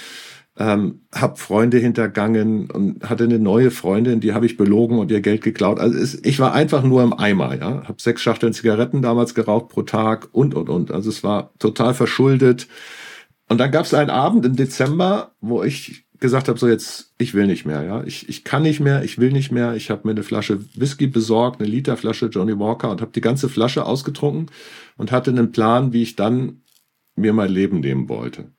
Ähm, 0.58 1.02
habe 1.14 1.36
Freunde 1.36 1.78
hintergangen 1.78 2.70
und 2.70 3.06
hatte 3.06 3.24
eine 3.24 3.38
neue 3.38 3.70
Freundin, 3.70 4.20
die 4.20 4.32
habe 4.32 4.46
ich 4.46 4.56
belogen 4.56 4.98
und 4.98 5.10
ihr 5.10 5.20
Geld 5.20 5.42
geklaut. 5.42 5.78
Also 5.78 5.98
es, 5.98 6.14
ich 6.24 6.38
war 6.38 6.54
einfach 6.54 6.82
nur 6.82 7.02
im 7.02 7.12
Eimer. 7.12 7.54
Ja, 7.56 7.82
habe 7.86 7.96
sechs 7.98 8.22
Schachteln 8.22 8.54
Zigaretten 8.54 9.02
damals 9.02 9.34
geraucht 9.34 9.68
pro 9.68 9.82
Tag 9.82 10.28
und 10.32 10.54
und 10.54 10.70
und. 10.70 10.92
Also 10.92 11.10
es 11.10 11.22
war 11.22 11.52
total 11.58 11.92
verschuldet. 11.92 12.68
Und 13.48 13.58
dann 13.58 13.70
gab 13.70 13.84
es 13.84 13.94
einen 13.94 14.10
Abend 14.10 14.46
im 14.46 14.56
Dezember, 14.56 15.32
wo 15.40 15.62
ich 15.62 16.05
gesagt 16.18 16.48
habe, 16.48 16.58
so 16.58 16.68
jetzt, 16.68 17.12
ich 17.18 17.34
will 17.34 17.46
nicht 17.46 17.66
mehr, 17.66 17.82
ja. 17.82 18.04
Ich, 18.04 18.28
ich 18.28 18.44
kann 18.44 18.62
nicht 18.62 18.80
mehr, 18.80 19.04
ich 19.04 19.18
will 19.18 19.32
nicht 19.32 19.52
mehr. 19.52 19.74
Ich 19.74 19.90
habe 19.90 20.02
mir 20.04 20.12
eine 20.12 20.22
Flasche 20.22 20.60
Whisky 20.74 21.06
besorgt, 21.06 21.60
eine 21.60 21.68
Literflasche 21.68 22.26
Johnny 22.26 22.58
Walker 22.58 22.90
und 22.90 23.00
habe 23.00 23.12
die 23.12 23.20
ganze 23.20 23.48
Flasche 23.48 23.84
ausgetrunken 23.84 24.50
und 24.96 25.12
hatte 25.12 25.30
einen 25.30 25.52
Plan, 25.52 25.92
wie 25.92 26.02
ich 26.02 26.16
dann 26.16 26.62
mir 27.16 27.32
mein 27.32 27.50
Leben 27.50 27.80
nehmen 27.80 28.08
wollte. 28.08 28.52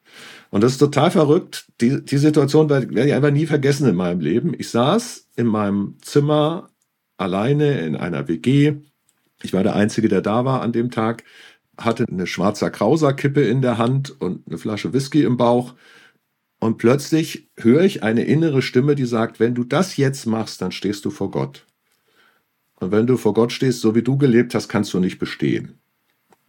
Und 0.50 0.64
das 0.64 0.74
ist 0.74 0.78
total 0.80 1.12
verrückt. 1.12 1.68
Die, 1.82 2.04
die 2.04 2.18
Situation 2.18 2.70
werde 2.70 3.08
ich 3.08 3.14
einfach 3.14 3.32
nie 3.32 3.46
vergessen 3.46 3.88
in 3.88 3.96
meinem 3.96 4.20
Leben. 4.20 4.54
Ich 4.58 4.70
saß 4.70 5.28
in 5.36 5.48
meinem 5.48 5.98
Zimmer 6.02 6.70
alleine 7.18 7.80
in 7.82 7.96
einer 7.96 8.28
WG. 8.28 8.76
Ich 9.44 9.54
war 9.54 9.64
der 9.64 9.76
Einzige, 9.76 10.08
der 10.08 10.22
da 10.22 10.46
war 10.46 10.62
an 10.62 10.72
dem 10.72 10.90
Tag, 10.90 11.24
hatte 11.78 12.06
eine 12.10 12.26
schwarzer 12.26 12.72
Krauser-Kippe 12.72 13.42
in 13.42 13.62
der 13.62 13.78
Hand 13.78 14.20
und 14.20 14.48
eine 14.48 14.58
Flasche 14.58 14.94
Whisky 14.94 15.24
im 15.24 15.38
Bauch 15.38 15.76
und 16.60 16.78
plötzlich 16.78 17.50
höre 17.58 17.84
ich 17.84 18.04
eine 18.04 18.24
innere 18.24 18.62
Stimme, 18.62 18.96
die 18.96 19.06
sagt, 19.06 19.40
wenn 19.40 19.56
du 19.56 19.64
das 19.64 19.98
jetzt 19.98 20.26
machst, 20.26 20.62
dann 20.62 20.72
stehst 20.72 21.06
du 21.06 21.12
vor 21.12 21.32
Gott. 21.32 21.66
Und 22.80 22.92
wenn 22.92 23.08
du 23.08 23.18
vor 23.18 23.34
Gott 23.34 23.52
stehst, 23.52 23.82
so 23.82 23.96
wie 23.96 24.04
du 24.04 24.18
gelebt 24.18 24.56
hast, 24.56 24.68
kannst 24.68 24.94
du 24.94 25.00
nicht 25.00 25.20
bestehen. 25.20 25.80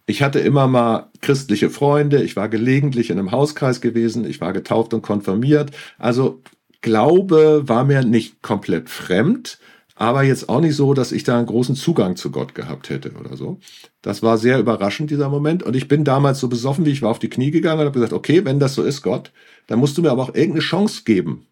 Ich 0.05 0.23
hatte 0.23 0.39
immer 0.39 0.67
mal 0.67 1.11
christliche 1.21 1.69
Freunde, 1.69 2.23
ich 2.23 2.35
war 2.35 2.49
gelegentlich 2.49 3.11
in 3.11 3.19
einem 3.19 3.31
Hauskreis 3.31 3.81
gewesen, 3.81 4.25
ich 4.25 4.41
war 4.41 4.53
getauft 4.53 4.93
und 4.95 5.03
konfirmiert. 5.03 5.71
Also 5.99 6.41
Glaube 6.81 7.67
war 7.67 7.83
mir 7.83 8.03
nicht 8.03 8.41
komplett 8.41 8.89
fremd, 8.89 9.59
aber 9.99 10.23
jetzt 10.23 10.47
auch 10.47 10.61
nicht 10.61 10.77
so, 10.77 10.93
dass 10.93 11.11
ich 11.11 11.25
da 11.25 11.37
einen 11.37 11.45
großen 11.45 11.75
Zugang 11.75 12.15
zu 12.15 12.31
Gott 12.31 12.55
gehabt 12.55 12.89
hätte 12.89 13.11
oder 13.19 13.35
so. 13.35 13.59
Das 14.01 14.23
war 14.23 14.37
sehr 14.37 14.57
überraschend, 14.57 15.11
dieser 15.11 15.27
Moment. 15.27 15.61
Und 15.61 15.75
ich 15.75 15.89
bin 15.89 16.05
damals 16.05 16.39
so 16.39 16.47
besoffen, 16.47 16.85
wie 16.85 16.91
ich 16.91 17.01
war 17.01 17.11
auf 17.11 17.19
die 17.19 17.29
Knie 17.29 17.51
gegangen 17.51 17.81
und 17.81 17.87
habe 17.87 17.99
gesagt, 17.99 18.13
okay, 18.13 18.45
wenn 18.45 18.61
das 18.61 18.75
so 18.75 18.83
ist, 18.83 19.01
Gott, 19.01 19.33
dann 19.67 19.77
musst 19.77 19.97
du 19.97 20.01
mir 20.01 20.11
aber 20.11 20.23
auch 20.23 20.33
irgendeine 20.33 20.61
Chance 20.61 21.01
geben. 21.03 21.47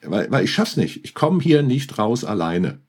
Weil, 0.00 0.30
weil 0.30 0.42
ich 0.42 0.54
schaff's 0.54 0.78
nicht. 0.78 1.04
Ich 1.04 1.12
komme 1.12 1.42
hier 1.42 1.62
nicht 1.62 1.98
raus 1.98 2.24
alleine. 2.24 2.80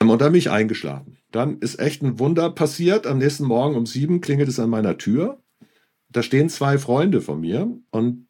Und 0.00 0.20
dann 0.20 0.32
bin 0.32 0.38
ich 0.40 0.50
eingeschlafen. 0.50 1.18
Dann 1.30 1.58
ist 1.58 1.78
echt 1.78 2.02
ein 2.02 2.18
Wunder 2.18 2.50
passiert. 2.50 3.06
Am 3.06 3.18
nächsten 3.18 3.44
Morgen 3.44 3.76
um 3.76 3.86
sieben 3.86 4.20
klingelt 4.20 4.48
es 4.48 4.58
an 4.58 4.68
meiner 4.68 4.98
Tür. 4.98 5.38
Da 6.10 6.24
stehen 6.24 6.48
zwei 6.48 6.76
Freunde 6.76 7.20
von 7.20 7.40
mir 7.40 7.68
und 7.92 8.26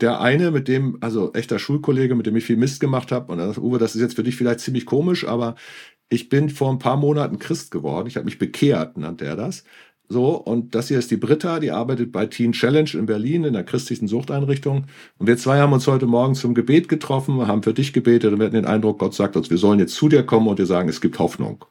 der 0.00 0.20
eine, 0.20 0.50
mit 0.50 0.68
dem, 0.68 0.98
also 1.00 1.32
echter 1.32 1.58
Schulkollege, 1.58 2.14
mit 2.14 2.26
dem 2.26 2.36
ich 2.36 2.44
viel 2.44 2.56
Mist 2.56 2.80
gemacht 2.80 3.12
habe, 3.12 3.32
und 3.32 3.38
er 3.38 3.56
Uwe, 3.58 3.78
das 3.78 3.94
ist 3.94 4.02
jetzt 4.02 4.16
für 4.16 4.22
dich 4.22 4.36
vielleicht 4.36 4.60
ziemlich 4.60 4.86
komisch, 4.86 5.26
aber 5.26 5.54
ich 6.08 6.28
bin 6.28 6.50
vor 6.50 6.70
ein 6.70 6.78
paar 6.78 6.96
Monaten 6.96 7.38
Christ 7.38 7.70
geworden. 7.70 8.06
Ich 8.06 8.16
habe 8.16 8.26
mich 8.26 8.38
bekehrt, 8.38 8.96
nannte 8.96 9.24
er 9.24 9.36
das. 9.36 9.64
So, 10.08 10.36
und 10.36 10.76
das 10.76 10.88
hier 10.88 11.00
ist 11.00 11.10
die 11.10 11.16
Britta, 11.16 11.58
die 11.58 11.72
arbeitet 11.72 12.12
bei 12.12 12.26
Teen 12.26 12.52
Challenge 12.52 12.90
in 12.94 13.06
Berlin 13.06 13.42
in 13.42 13.54
der 13.54 13.64
christlichen 13.64 14.06
Suchteinrichtung. 14.06 14.84
Und 15.18 15.26
wir 15.26 15.36
zwei 15.36 15.58
haben 15.58 15.72
uns 15.72 15.86
heute 15.88 16.06
Morgen 16.06 16.36
zum 16.36 16.54
Gebet 16.54 16.88
getroffen, 16.88 17.46
haben 17.48 17.64
für 17.64 17.74
dich 17.74 17.92
gebetet 17.92 18.32
und 18.32 18.38
wir 18.38 18.46
hatten 18.46 18.54
den 18.54 18.66
Eindruck, 18.66 19.00
Gott 19.00 19.14
sagt 19.14 19.36
uns, 19.36 19.50
wir 19.50 19.58
sollen 19.58 19.80
jetzt 19.80 19.94
zu 19.94 20.08
dir 20.08 20.22
kommen 20.22 20.46
und 20.46 20.60
dir 20.60 20.66
sagen, 20.66 20.88
es 20.88 21.00
gibt 21.00 21.18
Hoffnung. 21.18 21.64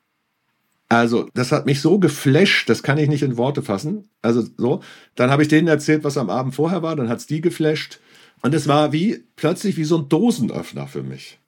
Also, 0.90 1.30
das 1.34 1.52
hat 1.52 1.66
mich 1.66 1.82
so 1.82 1.98
geflasht, 1.98 2.70
das 2.70 2.84
kann 2.84 2.98
ich 2.98 3.10
nicht 3.10 3.24
in 3.24 3.38
Worte 3.38 3.64
fassen. 3.64 4.10
Also 4.22 4.44
so, 4.58 4.82
dann 5.16 5.32
habe 5.32 5.42
ich 5.42 5.48
denen 5.48 5.68
erzählt, 5.68 6.04
was 6.04 6.18
am 6.18 6.30
Abend 6.30 6.54
vorher 6.54 6.84
war, 6.84 6.96
dann 6.96 7.10
hat's 7.10 7.26
die 7.26 7.42
geflasht. 7.42 8.00
Und 8.46 8.54
es 8.54 8.68
war 8.68 8.92
wie 8.92 9.24
plötzlich 9.36 9.76
wie 9.76 9.86
so 9.86 9.98
ein 9.98 10.08
Dosenöffner 10.08 10.86
für 10.86 11.02
mich. 11.02 11.40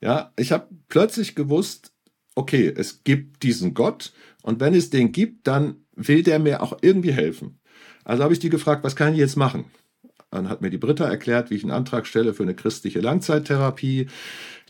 Ja, 0.00 0.32
ich 0.38 0.52
habe 0.52 0.68
plötzlich 0.88 1.34
gewusst, 1.34 1.92
okay, 2.34 2.72
es 2.74 3.04
gibt 3.04 3.42
diesen 3.42 3.74
Gott 3.74 4.14
und 4.40 4.58
wenn 4.58 4.72
es 4.72 4.88
den 4.88 5.12
gibt, 5.12 5.46
dann 5.46 5.84
will 5.96 6.22
der 6.22 6.38
mir 6.38 6.62
auch 6.62 6.78
irgendwie 6.80 7.12
helfen. 7.12 7.60
Also 8.04 8.22
habe 8.22 8.32
ich 8.32 8.38
die 8.38 8.48
gefragt, 8.48 8.84
was 8.84 8.96
kann 8.96 9.12
ich 9.12 9.18
jetzt 9.18 9.36
machen? 9.36 9.66
Dann 10.30 10.48
hat 10.48 10.62
mir 10.62 10.70
die 10.70 10.78
Britta 10.78 11.06
erklärt, 11.06 11.50
wie 11.50 11.56
ich 11.56 11.62
einen 11.62 11.72
Antrag 11.72 12.06
stelle 12.06 12.32
für 12.32 12.44
eine 12.44 12.54
christliche 12.54 13.00
Langzeittherapie. 13.00 14.06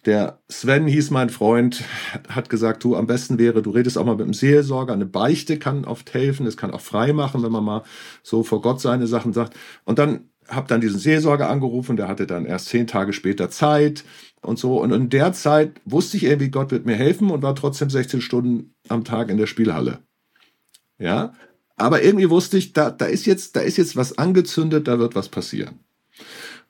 Der 0.07 0.41
Sven 0.49 0.89
hieß 0.89 1.13
mein 1.13 1.31
Freund, 1.31 1.85
hat 2.29 2.51
gesagt, 2.51 2.83
du 2.83 2.97
am 2.97 3.07
besten 3.07 3.39
wäre, 3.39 3.63
du 3.63 3.71
redest 3.71 3.97
auch 3.97 4.05
mal 4.05 4.17
mit 4.17 4.27
dem 4.27 4.35
Seelsorger. 4.35 4.93
Eine 4.93 5.07
Beichte 5.07 5.57
kann 5.57 5.85
oft 5.85 6.13
helfen, 6.15 6.47
es 6.47 6.57
kann 6.57 6.73
auch 6.73 6.81
frei 6.81 7.13
machen, 7.13 7.45
wenn 7.45 7.53
man 7.53 7.65
mal 7.65 7.85
so 8.25 8.43
vor 8.43 8.61
Gott 8.61 8.81
seine 8.81 9.07
Sachen 9.07 9.33
sagt. 9.33 9.57
Und 9.85 10.01
dann 10.01 10.31
habe 10.49 10.69
dann 10.69 10.81
diesen 10.81 10.99
Seelsorger 10.99 11.49
angerufen, 11.49 11.97
der 11.97 12.09
hatte 12.09 12.27
dann 12.27 12.47
erst 12.47 12.67
zehn 12.67 12.87
Tage 12.87 13.13
später 13.13 13.51
Zeit 13.51 14.05
und 14.43 14.59
so. 14.59 14.81
Und 14.81 14.93
in 14.93 15.09
der 15.09 15.33
Zeit 15.33 15.73
wusste 15.85 16.17
ich 16.17 16.25
irgendwie, 16.25 16.51
Gott 16.51 16.71
wird 16.71 16.87
mir 16.87 16.97
helfen 16.97 17.31
und 17.31 17.43
war 17.43 17.55
trotzdem 17.55 17.91
16 17.91 18.21
Stunden 18.21 18.75
am 18.89 19.05
Tag 19.05 19.31
in 19.31 19.37
der 19.37 19.47
Spielhalle. 19.47 20.01
Ja, 20.99 21.35
aber 21.77 22.03
irgendwie 22.03 22.31
wusste 22.31 22.57
ich, 22.57 22.73
da, 22.73 22.91
da 22.91 23.07
ist 23.07 23.27
jetzt, 23.27 23.57
da 23.57 23.61
ist 23.61 23.77
jetzt 23.77 23.97
was 23.97 24.17
angezündet, 24.17 24.89
da 24.89 24.99
wird 24.99 25.15
was 25.15 25.29
passieren. 25.29 25.81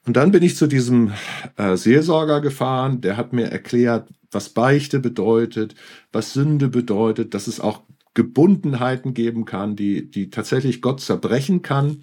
Und 0.04 0.16
dann 0.16 0.32
bin 0.32 0.42
ich 0.42 0.56
zu 0.56 0.66
diesem 0.66 1.12
äh, 1.56 1.76
Seelsorger 1.76 2.40
gefahren, 2.40 3.00
der 3.00 3.16
hat 3.16 3.32
mir 3.32 3.46
erklärt, 3.46 4.08
was 4.30 4.48
Beichte 4.48 4.98
bedeutet, 4.98 5.74
was 6.12 6.32
Sünde 6.32 6.68
bedeutet, 6.68 7.34
dass 7.34 7.46
es 7.46 7.60
auch 7.60 7.82
Gebundenheiten 8.14 9.14
geben 9.14 9.44
kann, 9.44 9.76
die, 9.76 10.10
die 10.10 10.30
tatsächlich 10.30 10.80
Gott 10.80 11.00
zerbrechen 11.00 11.62
kann 11.62 12.02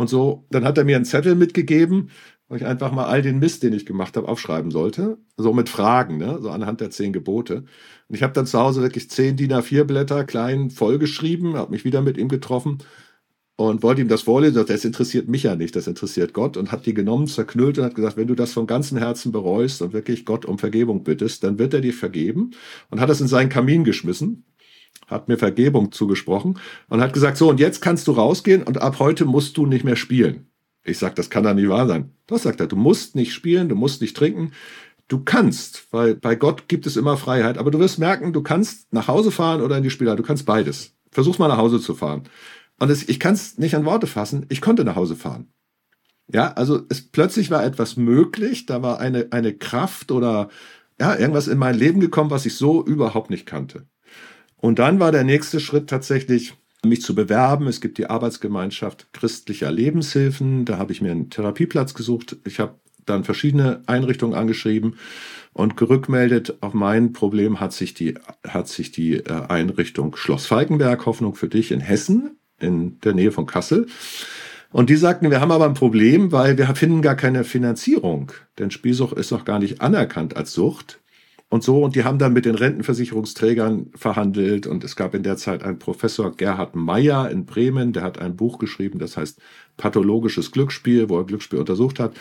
und 0.00 0.08
so. 0.08 0.46
Dann 0.50 0.64
hat 0.64 0.78
er 0.78 0.84
mir 0.84 0.96
einen 0.96 1.04
Zettel 1.04 1.34
mitgegeben, 1.34 2.10
wo 2.48 2.56
ich 2.56 2.64
einfach 2.64 2.90
mal 2.90 3.04
all 3.04 3.22
den 3.22 3.38
Mist, 3.38 3.62
den 3.62 3.74
ich 3.74 3.86
gemacht 3.86 4.16
habe, 4.16 4.28
aufschreiben 4.28 4.70
sollte. 4.70 5.18
So 5.36 5.52
mit 5.52 5.68
Fragen, 5.68 6.18
ne? 6.18 6.38
so 6.40 6.50
anhand 6.50 6.80
der 6.80 6.90
zehn 6.90 7.12
Gebote. 7.12 7.64
Und 8.08 8.14
ich 8.14 8.22
habe 8.22 8.32
dann 8.32 8.46
zu 8.46 8.58
Hause 8.58 8.82
wirklich 8.82 9.10
zehn 9.10 9.36
DIN 9.36 9.52
A4 9.52 9.84
Blätter 9.84 10.24
klein 10.24 10.70
vollgeschrieben, 10.70 11.54
habe 11.54 11.70
mich 11.70 11.84
wieder 11.84 12.02
mit 12.02 12.16
ihm 12.16 12.28
getroffen 12.28 12.78
und 13.56 13.82
wollte 13.82 14.00
ihm 14.00 14.08
das 14.08 14.22
vorlesen. 14.22 14.64
Das 14.66 14.84
interessiert 14.86 15.28
mich 15.28 15.42
ja 15.42 15.54
nicht, 15.54 15.76
das 15.76 15.86
interessiert 15.86 16.32
Gott. 16.32 16.56
Und 16.56 16.72
hat 16.72 16.86
die 16.86 16.94
genommen, 16.94 17.26
zerknüllt 17.26 17.78
und 17.78 17.84
hat 17.84 17.94
gesagt, 17.94 18.16
wenn 18.16 18.26
du 18.26 18.34
das 18.34 18.54
von 18.54 18.66
ganzem 18.66 18.96
Herzen 18.98 19.32
bereust 19.32 19.82
und 19.82 19.92
wirklich 19.92 20.24
Gott 20.24 20.46
um 20.46 20.58
Vergebung 20.58 21.04
bittest, 21.04 21.44
dann 21.44 21.58
wird 21.58 21.74
er 21.74 21.82
dir 21.82 21.94
vergeben. 21.94 22.52
Und 22.90 23.00
hat 23.00 23.10
das 23.10 23.20
in 23.20 23.28
seinen 23.28 23.50
Kamin 23.50 23.84
geschmissen 23.84 24.44
hat 25.06 25.28
mir 25.28 25.38
Vergebung 25.38 25.92
zugesprochen 25.92 26.58
und 26.88 27.00
hat 27.00 27.12
gesagt, 27.12 27.36
so, 27.36 27.50
und 27.50 27.60
jetzt 27.60 27.80
kannst 27.80 28.06
du 28.06 28.12
rausgehen 28.12 28.62
und 28.62 28.78
ab 28.78 28.98
heute 28.98 29.24
musst 29.24 29.56
du 29.56 29.66
nicht 29.66 29.84
mehr 29.84 29.96
spielen. 29.96 30.46
Ich 30.84 30.98
sag, 30.98 31.14
das 31.16 31.30
kann 31.30 31.44
doch 31.44 31.54
nicht 31.54 31.68
wahr 31.68 31.86
sein. 31.86 32.12
Das 32.26 32.44
sagt 32.44 32.60
er, 32.60 32.66
du 32.66 32.76
musst 32.76 33.16
nicht 33.16 33.34
spielen, 33.34 33.68
du 33.68 33.74
musst 33.74 34.00
nicht 34.00 34.16
trinken. 34.16 34.52
Du 35.08 35.20
kannst, 35.24 35.88
weil 35.90 36.14
bei 36.14 36.36
Gott 36.36 36.68
gibt 36.68 36.86
es 36.86 36.96
immer 36.96 37.16
Freiheit, 37.16 37.58
aber 37.58 37.70
du 37.70 37.80
wirst 37.80 37.98
merken, 37.98 38.32
du 38.32 38.42
kannst 38.42 38.92
nach 38.92 39.08
Hause 39.08 39.32
fahren 39.32 39.60
oder 39.60 39.76
in 39.76 39.82
die 39.82 39.90
Spieler, 39.90 40.16
du 40.16 40.22
kannst 40.22 40.46
beides. 40.46 40.94
Versuch's 41.10 41.38
mal 41.38 41.48
nach 41.48 41.58
Hause 41.58 41.80
zu 41.80 41.94
fahren. 41.94 42.22
Und 42.78 42.90
es, 42.90 43.08
ich 43.08 43.18
kann 43.18 43.34
es 43.34 43.58
nicht 43.58 43.74
an 43.74 43.84
Worte 43.84 44.06
fassen, 44.06 44.46
ich 44.48 44.60
konnte 44.60 44.84
nach 44.84 44.96
Hause 44.96 45.16
fahren. 45.16 45.52
Ja, 46.32 46.52
also 46.52 46.82
es 46.88 47.02
plötzlich 47.02 47.50
war 47.50 47.64
etwas 47.64 47.96
möglich, 47.96 48.66
da 48.66 48.82
war 48.82 49.00
eine, 49.00 49.28
eine 49.32 49.52
Kraft 49.52 50.12
oder 50.12 50.48
ja, 51.00 51.16
irgendwas 51.16 51.48
in 51.48 51.58
mein 51.58 51.74
Leben 51.74 51.98
gekommen, 51.98 52.30
was 52.30 52.46
ich 52.46 52.54
so 52.54 52.84
überhaupt 52.84 53.30
nicht 53.30 53.46
kannte. 53.46 53.86
Und 54.60 54.78
dann 54.78 55.00
war 55.00 55.10
der 55.10 55.24
nächste 55.24 55.58
Schritt 55.58 55.88
tatsächlich, 55.88 56.54
mich 56.84 57.02
zu 57.02 57.14
bewerben. 57.14 57.66
Es 57.66 57.80
gibt 57.80 57.98
die 57.98 58.08
Arbeitsgemeinschaft 58.08 59.12
christlicher 59.12 59.70
Lebenshilfen. 59.70 60.64
Da 60.64 60.78
habe 60.78 60.92
ich 60.92 61.02
mir 61.02 61.10
einen 61.10 61.30
Therapieplatz 61.30 61.94
gesucht. 61.94 62.36
Ich 62.44 62.60
habe 62.60 62.74
dann 63.06 63.24
verschiedene 63.24 63.82
Einrichtungen 63.86 64.34
angeschrieben 64.34 64.96
und 65.52 65.76
gerückmeldet. 65.76 66.58
Auf 66.60 66.74
mein 66.74 67.12
Problem 67.12 67.60
hat 67.60 67.72
sich 67.72 67.94
die, 67.94 68.14
hat 68.46 68.68
sich 68.68 68.92
die 68.92 69.14
äh, 69.14 69.46
Einrichtung 69.48 70.16
Schloss 70.16 70.46
Falkenberg, 70.46 71.06
Hoffnung 71.06 71.34
für 71.34 71.48
dich 71.48 71.72
in 71.72 71.80
Hessen, 71.80 72.38
in 72.58 73.00
der 73.00 73.14
Nähe 73.14 73.32
von 73.32 73.46
Kassel. 73.46 73.86
Und 74.70 74.88
die 74.88 74.96
sagten, 74.96 75.30
wir 75.30 75.40
haben 75.40 75.50
aber 75.50 75.64
ein 75.64 75.74
Problem, 75.74 76.30
weil 76.30 76.56
wir 76.56 76.66
finden 76.74 77.02
gar 77.02 77.16
keine 77.16 77.44
Finanzierung. 77.44 78.30
Denn 78.58 78.70
Spielsucht 78.70 79.16
ist 79.16 79.32
noch 79.32 79.44
gar 79.44 79.58
nicht 79.58 79.80
anerkannt 79.80 80.36
als 80.36 80.52
Sucht 80.52 80.99
und 81.50 81.62
so. 81.62 81.84
Und 81.84 81.96
die 81.96 82.04
haben 82.04 82.18
dann 82.18 82.32
mit 82.32 82.46
den 82.46 82.54
Rentenversicherungsträgern 82.54 83.90
verhandelt. 83.94 84.66
Und 84.66 84.82
es 84.82 84.96
gab 84.96 85.14
in 85.14 85.22
der 85.22 85.36
Zeit 85.36 85.62
einen 85.62 85.78
Professor 85.78 86.34
Gerhard 86.34 86.74
Meyer 86.74 87.30
in 87.30 87.44
Bremen, 87.44 87.92
der 87.92 88.02
hat 88.02 88.18
ein 88.18 88.36
Buch 88.36 88.58
geschrieben, 88.58 88.98
das 88.98 89.16
heißt 89.16 89.38
Pathologisches 89.76 90.50
Glücksspiel, 90.50 91.08
wo 91.08 91.18
er 91.18 91.24
Glücksspiel 91.24 91.58
untersucht 91.58 92.00
hat. 92.00 92.14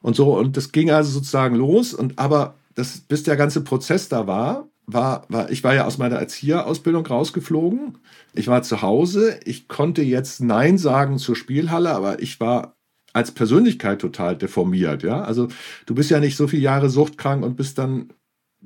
Und 0.00 0.16
so. 0.16 0.38
Und 0.38 0.56
das 0.56 0.72
ging 0.72 0.90
also 0.90 1.10
sozusagen 1.10 1.56
los. 1.56 1.92
Und 1.92 2.18
aber 2.18 2.54
das, 2.74 2.98
bis 2.98 3.22
der 3.22 3.36
ganze 3.36 3.62
Prozess 3.62 4.08
da 4.08 4.26
war, 4.26 4.68
war, 4.86 5.24
war, 5.28 5.50
ich 5.50 5.64
war 5.64 5.74
ja 5.74 5.84
aus 5.84 5.98
meiner 5.98 6.16
Erzieherausbildung 6.16 7.04
rausgeflogen. 7.06 7.98
Ich 8.34 8.48
war 8.48 8.62
zu 8.62 8.82
Hause. 8.82 9.40
Ich 9.44 9.68
konnte 9.68 10.02
jetzt 10.02 10.40
Nein 10.40 10.78
sagen 10.78 11.18
zur 11.18 11.36
Spielhalle, 11.36 11.90
aber 11.90 12.22
ich 12.22 12.38
war 12.40 12.76
als 13.12 13.32
Persönlichkeit 13.32 14.00
total 14.00 14.36
deformiert, 14.36 15.02
ja. 15.02 15.22
Also 15.22 15.48
du 15.86 15.94
bist 15.94 16.10
ja 16.10 16.20
nicht 16.20 16.36
so 16.36 16.48
viele 16.48 16.62
Jahre 16.62 16.90
suchtkrank 16.90 17.44
und 17.44 17.56
bist 17.56 17.78
dann, 17.78 18.12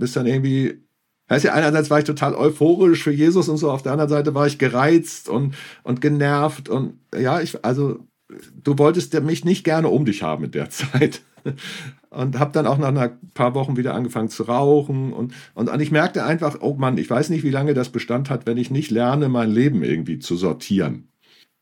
bist 0.00 0.16
dann 0.16 0.26
irgendwie 0.26 0.80
Weißt 1.28 1.44
du, 1.44 1.52
einerseits 1.52 1.90
war 1.90 2.00
ich 2.00 2.04
total 2.04 2.34
euphorisch 2.34 3.04
für 3.04 3.12
Jesus 3.12 3.48
und 3.48 3.56
so, 3.56 3.70
auf 3.70 3.82
der 3.82 3.92
anderen 3.92 4.10
Seite 4.10 4.34
war 4.34 4.48
ich 4.48 4.58
gereizt 4.58 5.28
und, 5.28 5.54
und 5.84 6.00
genervt 6.00 6.68
und 6.68 6.94
ja, 7.16 7.40
ich, 7.40 7.64
also 7.64 8.00
du 8.62 8.78
wolltest 8.78 9.18
mich 9.22 9.44
nicht 9.44 9.62
gerne 9.62 9.88
um 9.88 10.04
dich 10.04 10.24
haben 10.24 10.44
in 10.44 10.50
der 10.50 10.70
Zeit. 10.70 11.22
Und 12.10 12.38
habe 12.38 12.52
dann 12.52 12.66
auch 12.66 12.76
nach 12.76 12.88
ein 12.88 13.18
paar 13.34 13.54
Wochen 13.54 13.76
wieder 13.76 13.94
angefangen 13.94 14.28
zu 14.28 14.42
rauchen. 14.42 15.12
Und, 15.12 15.32
und, 15.54 15.70
und 15.70 15.80
ich 15.80 15.92
merkte 15.92 16.24
einfach, 16.24 16.58
oh 16.60 16.74
Mann, 16.74 16.98
ich 16.98 17.08
weiß 17.08 17.30
nicht, 17.30 17.44
wie 17.44 17.50
lange 17.50 17.72
das 17.72 17.90
Bestand 17.90 18.28
hat, 18.28 18.46
wenn 18.46 18.58
ich 18.58 18.70
nicht 18.70 18.90
lerne, 18.90 19.28
mein 19.28 19.50
Leben 19.50 19.84
irgendwie 19.84 20.18
zu 20.18 20.36
sortieren. 20.36 21.08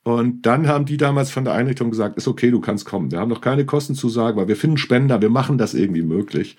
Und 0.04 0.46
dann 0.46 0.66
haben 0.66 0.86
die 0.86 0.96
damals 0.96 1.30
von 1.30 1.44
der 1.44 1.52
Einrichtung 1.52 1.90
gesagt, 1.90 2.16
ist 2.16 2.28
okay, 2.28 2.50
du 2.50 2.60
kannst 2.60 2.86
kommen. 2.86 3.12
Wir 3.12 3.20
haben 3.20 3.28
noch 3.28 3.42
keine 3.42 3.66
Kostenzusage, 3.66 4.38
weil 4.38 4.48
wir 4.48 4.56
finden 4.56 4.78
Spender, 4.78 5.20
wir 5.20 5.28
machen 5.28 5.58
das 5.58 5.74
irgendwie 5.74 6.02
möglich. 6.02 6.56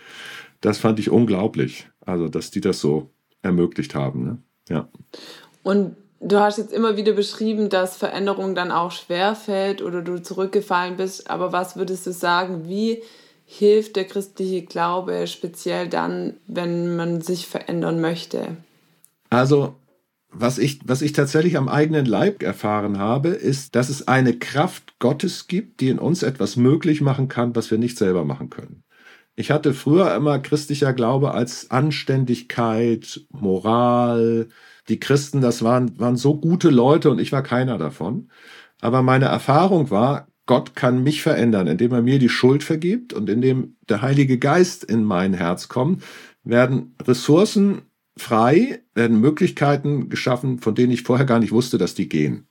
Das 0.61 0.77
fand 0.77 0.99
ich 0.99 1.09
unglaublich. 1.09 1.89
Also, 2.05 2.27
dass 2.27 2.51
die 2.51 2.61
das 2.61 2.79
so 2.79 3.09
ermöglicht 3.41 3.95
haben. 3.95 4.23
Ne? 4.23 4.37
Ja. 4.69 4.89
Und 5.63 5.95
du 6.19 6.39
hast 6.39 6.57
jetzt 6.57 6.73
immer 6.73 6.97
wieder 6.97 7.13
beschrieben, 7.13 7.69
dass 7.69 7.97
Veränderung 7.97 8.55
dann 8.55 8.71
auch 8.71 8.91
schwer 8.91 9.35
fällt 9.35 9.81
oder 9.81 10.01
du 10.01 10.21
zurückgefallen 10.21 10.97
bist. 10.97 11.29
Aber 11.29 11.51
was 11.51 11.75
würdest 11.75 12.07
du 12.07 12.11
sagen, 12.11 12.67
wie 12.67 13.01
hilft 13.45 13.95
der 13.95 14.05
christliche 14.05 14.63
Glaube 14.63 15.25
speziell 15.27 15.87
dann, 15.87 16.37
wenn 16.47 16.95
man 16.95 17.21
sich 17.21 17.47
verändern 17.47 18.01
möchte? 18.01 18.57
Also, 19.29 19.75
was 20.31 20.59
ich, 20.59 20.79
was 20.85 21.01
ich 21.01 21.13
tatsächlich 21.13 21.57
am 21.57 21.67
eigenen 21.67 22.05
Leib 22.05 22.43
erfahren 22.43 22.99
habe, 22.99 23.29
ist, 23.29 23.75
dass 23.75 23.89
es 23.89 24.07
eine 24.07 24.37
Kraft 24.37 24.99
Gottes 24.99 25.47
gibt, 25.47 25.79
die 25.79 25.89
in 25.89 25.99
uns 25.99 26.21
etwas 26.21 26.55
möglich 26.55 27.01
machen 27.01 27.27
kann, 27.27 27.55
was 27.55 27.71
wir 27.71 27.79
nicht 27.79 27.97
selber 27.97 28.23
machen 28.23 28.49
können. 28.49 28.83
Ich 29.39 29.51
hatte 29.51 29.73
früher 29.73 30.13
immer 30.15 30.37
christlicher 30.39 30.91
Glaube 30.91 31.33
als 31.33 31.71
Anständigkeit, 31.71 33.21
Moral. 33.31 34.49
Die 34.89 34.99
Christen, 34.99 35.39
das 35.39 35.63
waren, 35.63 35.97
waren 35.97 36.17
so 36.17 36.35
gute 36.35 36.69
Leute 36.69 37.09
und 37.09 37.19
ich 37.19 37.31
war 37.31 37.41
keiner 37.41 37.77
davon. 37.77 38.29
Aber 38.81 39.01
meine 39.01 39.27
Erfahrung 39.27 39.91
war, 39.91 40.27
Gott 40.45 40.75
kann 40.75 41.03
mich 41.03 41.21
verändern, 41.21 41.67
indem 41.67 41.93
er 41.93 42.01
mir 42.01 42.19
die 42.19 42.27
Schuld 42.27 42.65
vergibt 42.65 43.13
und 43.13 43.29
indem 43.29 43.77
der 43.87 44.01
Heilige 44.01 44.39
Geist 44.39 44.83
in 44.83 45.05
mein 45.05 45.33
Herz 45.33 45.69
kommt, 45.69 46.03
werden 46.43 46.97
Ressourcen 47.01 47.83
frei, 48.17 48.83
werden 48.93 49.21
Möglichkeiten 49.21 50.09
geschaffen, 50.09 50.59
von 50.59 50.75
denen 50.75 50.91
ich 50.91 51.03
vorher 51.03 51.25
gar 51.25 51.39
nicht 51.39 51.53
wusste, 51.53 51.77
dass 51.77 51.95
die 51.95 52.09
gehen. 52.09 52.49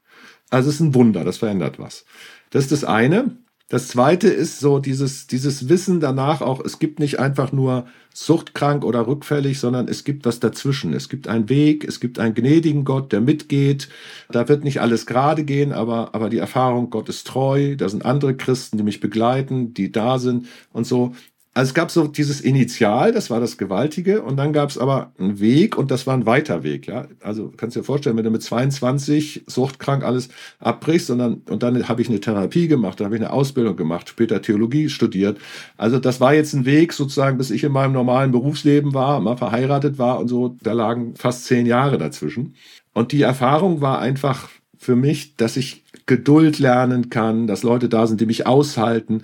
Also 0.48 0.70
es 0.70 0.76
ist 0.76 0.80
ein 0.80 0.94
Wunder, 0.94 1.22
das 1.22 1.36
verändert 1.36 1.78
was. 1.78 2.06
Das 2.48 2.64
ist 2.64 2.72
das 2.72 2.84
eine. 2.84 3.36
Das 3.70 3.88
zweite 3.88 4.28
ist 4.28 4.60
so 4.60 4.78
dieses, 4.78 5.26
dieses 5.26 5.68
Wissen 5.68 6.00
danach 6.00 6.40
auch, 6.40 6.64
es 6.64 6.78
gibt 6.78 7.00
nicht 7.00 7.18
einfach 7.18 7.52
nur 7.52 7.86
suchtkrank 8.14 8.82
oder 8.82 9.06
rückfällig, 9.06 9.60
sondern 9.60 9.88
es 9.88 10.04
gibt 10.04 10.24
was 10.24 10.40
dazwischen. 10.40 10.94
Es 10.94 11.10
gibt 11.10 11.28
einen 11.28 11.50
Weg, 11.50 11.84
es 11.84 12.00
gibt 12.00 12.18
einen 12.18 12.34
gnädigen 12.34 12.86
Gott, 12.86 13.12
der 13.12 13.20
mitgeht. 13.20 13.90
Da 14.30 14.48
wird 14.48 14.64
nicht 14.64 14.80
alles 14.80 15.04
gerade 15.04 15.44
gehen, 15.44 15.72
aber, 15.72 16.14
aber 16.14 16.30
die 16.30 16.38
Erfahrung, 16.38 16.88
Gott 16.88 17.10
ist 17.10 17.26
treu. 17.26 17.76
Da 17.76 17.90
sind 17.90 18.06
andere 18.06 18.34
Christen, 18.38 18.78
die 18.78 18.84
mich 18.84 19.00
begleiten, 19.00 19.74
die 19.74 19.92
da 19.92 20.18
sind 20.18 20.46
und 20.72 20.86
so. 20.86 21.12
Also 21.58 21.70
es 21.70 21.74
gab 21.74 21.90
so 21.90 22.06
dieses 22.06 22.40
Initial, 22.40 23.10
das 23.10 23.30
war 23.30 23.40
das 23.40 23.58
Gewaltige, 23.58 24.22
und 24.22 24.36
dann 24.36 24.52
gab 24.52 24.70
es 24.70 24.78
aber 24.78 25.10
einen 25.18 25.40
Weg 25.40 25.76
und 25.76 25.90
das 25.90 26.06
war 26.06 26.14
ein 26.14 26.24
weiter 26.24 26.62
Weg. 26.62 26.86
Ja, 26.86 27.08
also 27.20 27.52
kannst 27.56 27.74
du 27.74 27.80
dir 27.80 27.84
vorstellen, 27.84 28.16
wenn 28.16 28.22
du 28.22 28.30
mit 28.30 28.44
22 28.44 29.42
suchtkrank 29.48 30.04
alles 30.04 30.28
abbrichst 30.60 31.10
und 31.10 31.18
dann 31.18 31.42
und 31.50 31.64
dann 31.64 31.88
habe 31.88 32.00
ich 32.00 32.08
eine 32.08 32.20
Therapie 32.20 32.68
gemacht, 32.68 33.00
dann 33.00 33.06
habe 33.06 33.16
ich 33.16 33.22
eine 33.22 33.32
Ausbildung 33.32 33.74
gemacht, 33.74 34.08
später 34.08 34.40
Theologie 34.40 34.88
studiert. 34.88 35.38
Also 35.76 35.98
das 35.98 36.20
war 36.20 36.32
jetzt 36.32 36.52
ein 36.52 36.64
Weg 36.64 36.92
sozusagen, 36.92 37.38
bis 37.38 37.50
ich 37.50 37.64
in 37.64 37.72
meinem 37.72 37.92
normalen 37.92 38.30
Berufsleben 38.30 38.94
war, 38.94 39.18
mal 39.18 39.36
verheiratet 39.36 39.98
war 39.98 40.20
und 40.20 40.28
so. 40.28 40.56
Da 40.62 40.74
lagen 40.74 41.16
fast 41.16 41.46
zehn 41.46 41.66
Jahre 41.66 41.98
dazwischen. 41.98 42.54
Und 42.94 43.10
die 43.10 43.22
Erfahrung 43.22 43.80
war 43.80 43.98
einfach 43.98 44.48
für 44.76 44.94
mich, 44.94 45.34
dass 45.34 45.56
ich 45.56 45.82
Geduld 46.06 46.60
lernen 46.60 47.10
kann, 47.10 47.48
dass 47.48 47.64
Leute 47.64 47.88
da 47.88 48.06
sind, 48.06 48.20
die 48.20 48.26
mich 48.26 48.46
aushalten, 48.46 49.22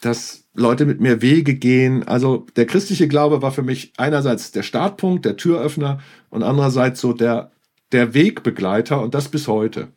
dass 0.00 0.44
Leute 0.54 0.86
mit 0.86 1.00
mir 1.00 1.22
Wege 1.22 1.54
gehen. 1.54 2.06
Also 2.06 2.46
der 2.56 2.66
christliche 2.66 3.08
Glaube 3.08 3.42
war 3.42 3.52
für 3.52 3.62
mich 3.62 3.92
einerseits 3.96 4.52
der 4.52 4.62
Startpunkt, 4.62 5.24
der 5.24 5.36
Türöffner 5.36 6.00
und 6.30 6.42
andererseits 6.42 7.00
so 7.00 7.12
der, 7.12 7.50
der 7.92 8.14
Wegbegleiter 8.14 9.00
und 9.00 9.14
das 9.14 9.28
bis 9.28 9.48
heute. 9.48 9.88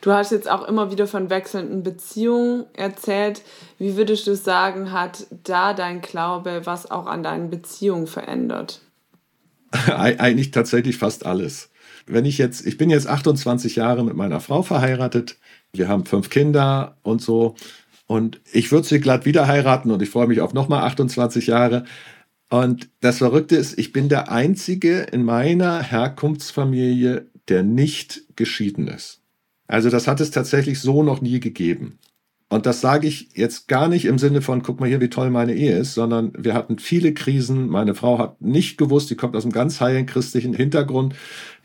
Du 0.00 0.12
hast 0.12 0.32
jetzt 0.32 0.50
auch 0.50 0.66
immer 0.66 0.90
wieder 0.90 1.06
von 1.06 1.30
wechselnden 1.30 1.82
Beziehungen 1.82 2.66
erzählt. 2.74 3.42
Wie 3.78 3.96
würdest 3.96 4.26
du 4.26 4.36
sagen, 4.36 4.92
hat 4.92 5.26
da 5.44 5.72
dein 5.72 6.00
Glaube 6.00 6.62
was 6.64 6.90
auch 6.90 7.06
an 7.06 7.22
deinen 7.22 7.50
Beziehungen 7.50 8.06
verändert? 8.06 8.82
Eigentlich 9.86 10.50
tatsächlich 10.50 10.98
fast 10.98 11.26
alles. 11.26 11.70
Wenn 12.06 12.24
ich 12.24 12.38
jetzt, 12.38 12.66
ich 12.66 12.78
bin 12.78 12.90
jetzt 12.90 13.06
28 13.06 13.76
Jahre 13.76 14.04
mit 14.04 14.16
meiner 14.16 14.40
Frau 14.40 14.62
verheiratet. 14.62 15.36
Wir 15.72 15.88
haben 15.88 16.06
fünf 16.06 16.30
Kinder 16.30 16.96
und 17.02 17.20
so. 17.20 17.54
Und 18.08 18.40
ich 18.52 18.72
würde 18.72 18.88
sie 18.88 19.00
glatt 19.00 19.26
wieder 19.26 19.46
heiraten 19.46 19.90
und 19.90 20.02
ich 20.02 20.08
freue 20.08 20.26
mich 20.26 20.40
auf 20.40 20.54
nochmal 20.54 20.82
28 20.84 21.46
Jahre. 21.46 21.84
Und 22.48 22.88
das 23.00 23.18
Verrückte 23.18 23.54
ist, 23.54 23.78
ich 23.78 23.92
bin 23.92 24.08
der 24.08 24.32
Einzige 24.32 25.00
in 25.00 25.22
meiner 25.22 25.82
Herkunftsfamilie, 25.82 27.26
der 27.48 27.62
nicht 27.62 28.22
geschieden 28.34 28.88
ist. 28.88 29.20
Also 29.66 29.90
das 29.90 30.08
hat 30.08 30.20
es 30.20 30.30
tatsächlich 30.30 30.80
so 30.80 31.02
noch 31.02 31.20
nie 31.20 31.38
gegeben. 31.38 31.98
Und 32.48 32.64
das 32.64 32.80
sage 32.80 33.06
ich 33.06 33.28
jetzt 33.34 33.68
gar 33.68 33.88
nicht 33.88 34.06
im 34.06 34.18
Sinne 34.18 34.40
von, 34.40 34.62
guck 34.62 34.80
mal 34.80 34.88
hier, 34.88 35.02
wie 35.02 35.10
toll 35.10 35.28
meine 35.28 35.54
Ehe 35.54 35.76
ist, 35.76 35.92
sondern 35.92 36.32
wir 36.34 36.54
hatten 36.54 36.78
viele 36.78 37.12
Krisen. 37.12 37.68
Meine 37.68 37.94
Frau 37.94 38.18
hat 38.18 38.40
nicht 38.40 38.78
gewusst, 38.78 39.10
die 39.10 39.16
kommt 39.16 39.36
aus 39.36 39.44
einem 39.44 39.52
ganz 39.52 39.82
heilen 39.82 40.06
christlichen 40.06 40.54
Hintergrund, 40.54 41.14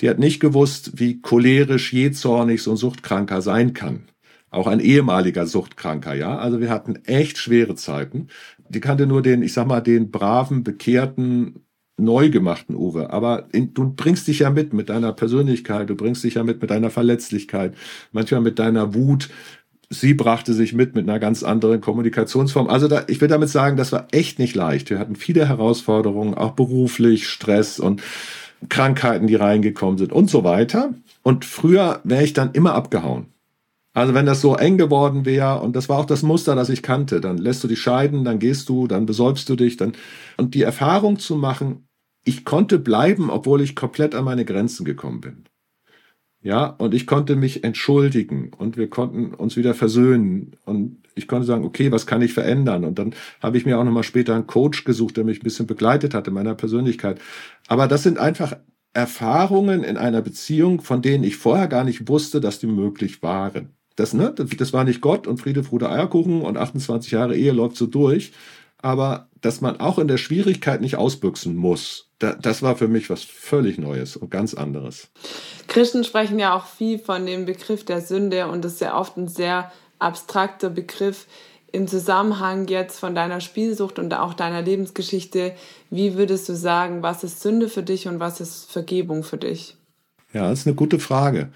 die 0.01 0.09
hat 0.09 0.19
nicht 0.19 0.41
gewusst, 0.41 0.99
wie 0.99 1.21
cholerisch, 1.21 1.93
jähzornig 1.93 2.61
so 2.61 2.71
ein 2.71 2.77
Suchtkranker 2.77 3.41
sein 3.41 3.73
kann. 3.73 4.09
Auch 4.53 4.67
ein 4.67 4.79
ehemaliger 4.79 5.47
Suchtkranker, 5.47 6.13
ja. 6.13 6.37
Also 6.37 6.59
wir 6.59 6.69
hatten 6.69 6.97
echt 7.05 7.39
schwere 7.39 7.73
Zeiten. 7.73 8.27
Die 8.69 8.81
kannte 8.81 9.07
nur 9.07 9.23
den, 9.23 9.41
ich 9.41 9.51
sag 9.51 9.65
mal, 9.65 9.81
den 9.81 10.11
braven, 10.11 10.63
bekehrten, 10.63 11.65
neu 11.97 12.29
gemachten 12.29 12.75
Uwe. 12.75 13.09
Aber 13.09 13.47
in, 13.51 13.73
du 13.73 13.91
bringst 13.95 14.27
dich 14.27 14.39
ja 14.39 14.51
mit, 14.51 14.71
mit 14.71 14.89
deiner 14.89 15.11
Persönlichkeit, 15.11 15.89
du 15.89 15.95
bringst 15.95 16.23
dich 16.23 16.35
ja 16.35 16.43
mit, 16.43 16.61
mit 16.61 16.69
deiner 16.69 16.91
Verletzlichkeit, 16.91 17.73
manchmal 18.11 18.41
mit 18.41 18.59
deiner 18.59 18.93
Wut. 18.93 19.29
Sie 19.89 20.13
brachte 20.13 20.53
sich 20.53 20.73
mit, 20.73 20.93
mit 20.93 21.09
einer 21.09 21.17
ganz 21.17 21.41
anderen 21.41 21.81
Kommunikationsform. 21.81 22.67
Also 22.67 22.87
da, 22.87 23.05
ich 23.07 23.21
will 23.21 23.27
damit 23.29 23.49
sagen, 23.49 23.75
das 23.75 23.91
war 23.91 24.07
echt 24.11 24.37
nicht 24.37 24.55
leicht. 24.55 24.91
Wir 24.91 24.99
hatten 24.99 25.15
viele 25.15 25.47
Herausforderungen, 25.47 26.35
auch 26.35 26.51
beruflich, 26.51 27.27
Stress 27.27 27.79
und 27.79 28.03
Krankheiten, 28.69 29.25
die 29.25 29.35
reingekommen 29.35 29.97
sind 29.97 30.13
und 30.13 30.29
so 30.29 30.43
weiter. 30.43 30.93
Und 31.23 31.43
früher 31.43 32.01
wäre 32.03 32.23
ich 32.23 32.33
dann 32.33 32.51
immer 32.51 32.75
abgehauen. 32.75 33.32
Also 33.93 34.13
wenn 34.15 34.25
das 34.25 34.41
so 34.41 34.55
eng 34.55 34.77
geworden 34.77 35.25
wäre, 35.25 35.61
und 35.61 35.75
das 35.75 35.87
war 35.87 35.99
auch 35.99 36.05
das 36.05 36.23
Muster, 36.23 36.55
das 36.55 36.69
ich 36.69 36.81
kannte, 36.81 37.21
dann 37.21 37.37
lässt 37.37 37.63
du 37.63 37.67
dich 37.67 37.79
scheiden, 37.81 38.23
dann 38.23 38.39
gehst 38.39 38.67
du, 38.69 38.87
dann 38.87 39.05
besäubst 39.05 39.47
du 39.49 39.55
dich, 39.55 39.77
dann 39.77 39.93
und 40.37 40.55
die 40.55 40.63
Erfahrung 40.63 41.19
zu 41.19 41.35
machen, 41.35 41.87
ich 42.25 42.45
konnte 42.45 42.79
bleiben, 42.79 43.29
obwohl 43.29 43.61
ich 43.61 43.75
komplett 43.75 44.15
an 44.15 44.25
meine 44.25 44.45
Grenzen 44.45 44.85
gekommen 44.85 45.21
bin. 45.21 45.45
Ja, 46.41 46.65
und 46.65 46.93
ich 46.93 47.07
konnte 47.07 47.35
mich 47.35 47.63
entschuldigen 47.63 48.51
und 48.57 48.75
wir 48.75 48.89
konnten 48.89 49.33
uns 49.33 49.55
wieder 49.55 49.73
versöhnen 49.73 50.57
und 50.65 50.97
ich 51.15 51.27
konnte 51.27 51.45
sagen, 51.45 51.63
okay, 51.63 51.91
was 51.91 52.05
kann 52.05 52.21
ich 52.21 52.33
verändern? 52.33 52.83
Und 52.83 52.99
dann 52.99 53.13
habe 53.41 53.57
ich 53.57 53.65
mir 53.65 53.77
auch 53.79 53.83
nochmal 53.83 54.03
später 54.03 54.35
einen 54.35 54.47
Coach 54.47 54.83
gesucht, 54.83 55.15
der 55.15 55.23
mich 55.23 55.39
ein 55.39 55.43
bisschen 55.43 55.67
begleitet 55.67 56.13
hat 56.13 56.27
in 56.27 56.33
meiner 56.33 56.55
Persönlichkeit. 56.55 57.21
Aber 57.67 57.87
das 57.87 58.03
sind 58.03 58.17
einfach 58.17 58.57
Erfahrungen 58.93 59.83
in 59.83 59.95
einer 59.95 60.21
Beziehung, 60.21 60.81
von 60.81 61.01
denen 61.01 61.23
ich 61.23 61.37
vorher 61.37 61.67
gar 61.67 61.83
nicht 61.83 62.09
wusste, 62.09 62.41
dass 62.41 62.59
die 62.59 62.67
möglich 62.67 63.23
waren. 63.23 63.69
Das, 63.95 64.13
ne, 64.13 64.33
das 64.33 64.73
war 64.73 64.83
nicht 64.83 65.01
Gott 65.01 65.27
und 65.27 65.37
Friede, 65.37 65.63
Frude, 65.63 65.89
Eierkuchen 65.89 66.41
und 66.41 66.57
28 66.57 67.11
Jahre 67.11 67.35
Ehe 67.35 67.51
läuft 67.51 67.77
so 67.77 67.85
durch. 67.85 68.33
Aber 68.83 69.29
dass 69.39 69.61
man 69.61 69.79
auch 69.79 69.97
in 69.97 70.07
der 70.07 70.17
Schwierigkeit 70.17 70.81
nicht 70.81 70.97
ausbüchsen 70.97 71.55
muss, 71.55 72.09
da, 72.19 72.33
das 72.33 72.61
war 72.61 72.75
für 72.75 72.87
mich 72.87 73.09
was 73.09 73.23
völlig 73.23 73.77
Neues 73.77 74.17
und 74.17 74.29
ganz 74.29 74.53
anderes. 74.53 75.09
Christen 75.67 76.03
sprechen 76.03 76.37
ja 76.37 76.53
auch 76.53 76.65
viel 76.65 76.99
von 76.99 77.25
dem 77.25 77.45
Begriff 77.45 77.85
der 77.85 78.01
Sünde 78.01 78.47
und 78.47 78.65
das 78.65 78.73
ist 78.73 78.81
ja 78.81 78.97
oft 78.97 79.15
ein 79.15 79.27
sehr 79.27 79.71
abstrakter 79.99 80.69
Begriff. 80.69 81.27
Im 81.71 81.87
Zusammenhang 81.87 82.67
jetzt 82.67 82.99
von 82.99 83.15
deiner 83.15 83.41
Spielsucht 83.41 83.99
und 83.99 84.13
auch 84.13 84.33
deiner 84.33 84.61
Lebensgeschichte, 84.61 85.53
wie 85.89 86.15
würdest 86.15 86.47
du 86.49 86.55
sagen, 86.55 87.01
was 87.01 87.23
ist 87.23 87.41
Sünde 87.41 87.69
für 87.69 87.83
dich 87.83 88.07
und 88.07 88.19
was 88.19 88.41
ist 88.41 88.71
Vergebung 88.71 89.23
für 89.23 89.37
dich? 89.37 89.75
Ja, 90.33 90.49
das 90.49 90.59
ist 90.59 90.67
eine 90.67 90.75
gute 90.75 90.99
Frage 90.99 91.49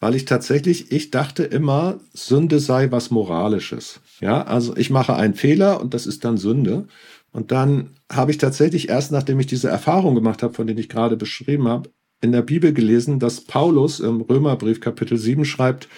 weil 0.00 0.14
ich 0.14 0.24
tatsächlich, 0.24 0.92
ich 0.92 1.10
dachte 1.10 1.44
immer, 1.44 2.00
Sünde 2.12 2.60
sei 2.60 2.90
was 2.90 3.10
Moralisches. 3.10 4.00
Ja, 4.20 4.42
also 4.42 4.76
ich 4.76 4.90
mache 4.90 5.14
einen 5.16 5.34
Fehler 5.34 5.80
und 5.80 5.94
das 5.94 6.06
ist 6.06 6.24
dann 6.24 6.36
Sünde. 6.36 6.86
Und 7.32 7.52
dann 7.52 7.90
habe 8.10 8.30
ich 8.30 8.38
tatsächlich 8.38 8.88
erst, 8.88 9.12
nachdem 9.12 9.40
ich 9.40 9.46
diese 9.46 9.68
Erfahrung 9.68 10.14
gemacht 10.14 10.42
habe, 10.42 10.54
von 10.54 10.66
denen 10.66 10.78
ich 10.78 10.88
gerade 10.88 11.16
beschrieben 11.16 11.68
habe, 11.68 11.90
in 12.20 12.32
der 12.32 12.42
Bibel 12.42 12.72
gelesen, 12.72 13.18
dass 13.18 13.42
Paulus 13.42 14.00
im 14.00 14.22
Römerbrief 14.22 14.80
Kapitel 14.80 15.18
7 15.18 15.44
schreibt, 15.44 15.88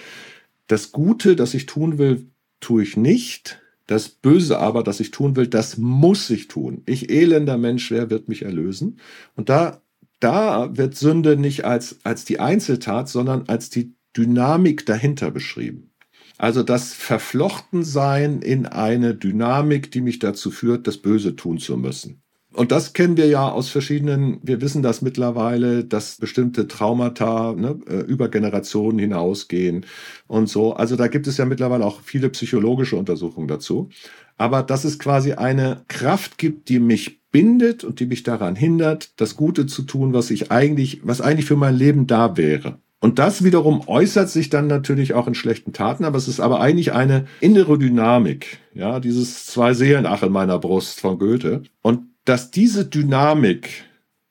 das 0.67 0.93
Gute, 0.93 1.37
das 1.37 1.55
ich 1.55 1.67
tun 1.67 1.99
will, 1.99 2.27
tue 2.61 2.83
ich 2.83 2.97
nicht. 2.97 3.61
Das 3.87 4.09
Böse 4.09 4.59
aber, 4.59 4.83
das 4.83 5.01
ich 5.01 5.11
tun 5.11 5.35
will, 5.35 5.47
das 5.47 5.79
muss 5.79 6.29
ich 6.29 6.49
tun. 6.49 6.83
Ich 6.87 7.11
elender 7.11 7.57
Mensch, 7.57 7.91
wer 7.91 8.11
wird 8.11 8.29
mich 8.29 8.43
erlösen? 8.43 9.01
Und 9.35 9.49
da, 9.49 9.81
da 10.21 10.77
wird 10.77 10.97
Sünde 10.97 11.37
nicht 11.37 11.65
als, 11.65 11.99
als 12.05 12.25
die 12.25 12.41
Einzeltat, 12.41 13.09
sondern 13.09 13.45
als 13.49 13.71
die 13.71 13.95
Dynamik 14.17 14.87
dahinter 14.87 15.31
beschrieben. 15.31 15.91
Also 16.39 16.63
das 16.63 16.93
Verflochtensein 16.93 18.43
in 18.43 18.67
eine 18.67 19.15
Dynamik, 19.15 19.91
die 19.91 20.01
mich 20.01 20.21
dazu 20.21 20.51
führt, 20.51 20.87
das 20.87 20.99
Böse 20.99 21.35
tun 21.35 21.59
zu 21.59 21.77
müssen. 21.77 22.23
Und 22.55 22.73
das 22.73 22.93
kennen 22.93 23.17
wir 23.17 23.27
ja 23.27 23.49
aus 23.49 23.69
verschiedenen, 23.69 24.41
wir 24.43 24.61
wissen 24.61 24.83
das 24.83 25.03
mittlerweile, 25.03 25.85
dass 25.85 26.17
bestimmte 26.17 26.67
Traumata 26.67 27.53
ne, 27.53 27.79
äh, 27.87 28.01
über 28.01 28.29
Generationen 28.31 28.99
hinausgehen 28.99 29.85
und 30.27 30.49
so. 30.49 30.73
Also 30.73 30.97
da 30.97 31.09
gibt 31.09 31.27
es 31.27 31.37
ja 31.37 31.45
mittlerweile 31.45 31.85
auch 31.85 32.01
viele 32.01 32.31
psychologische 32.31 32.97
Untersuchungen 32.97 33.49
dazu. 33.49 33.91
Aber 34.39 34.63
dass 34.63 34.85
es 34.85 34.99
quasi 34.99 35.35
eine 35.35 35.85
Kraft 35.89 36.39
gibt, 36.39 36.69
die 36.69 36.81
mich 36.81 37.18
bindet 37.31 37.85
und 37.85 38.01
die 38.01 38.07
mich 38.07 38.23
daran 38.23 38.57
hindert, 38.57 39.21
das 39.21 39.37
Gute 39.37 39.67
zu 39.67 39.83
tun, 39.83 40.13
was 40.13 40.31
ich 40.31 40.51
eigentlich, 40.51 41.01
was 41.05 41.21
eigentlich 41.21 41.47
für 41.47 41.57
mein 41.57 41.77
Leben 41.77 42.07
da 42.07 42.37
wäre. 42.37 42.79
Und 43.01 43.19
das 43.19 43.45
wiederum 43.45 43.87
äußert 43.87 44.29
sich 44.29 44.51
dann 44.51 44.67
natürlich 44.67 45.15
auch 45.15 45.29
in 45.29 45.35
schlechten 45.35 45.73
Taten, 45.73 46.05
aber 46.05 46.19
es 46.19 46.27
ist 46.27 46.41
aber 46.41 46.61
eigentlich 46.61 46.93
eine 46.93 47.27
innere 47.41 47.79
Dynamik, 47.79 48.59
ja, 48.75 48.99
dieses 48.99 49.47
zwei 49.47 49.73
Seelen 49.73 50.05
ach 50.05 50.23
in 50.25 50.33
meiner 50.33 50.59
Brust 50.59 51.01
von 51.01 51.19
Goethe. 51.19 51.63
Und 51.81 52.09
dass 52.25 52.51
diese 52.51 52.87
Dynamik 52.87 53.85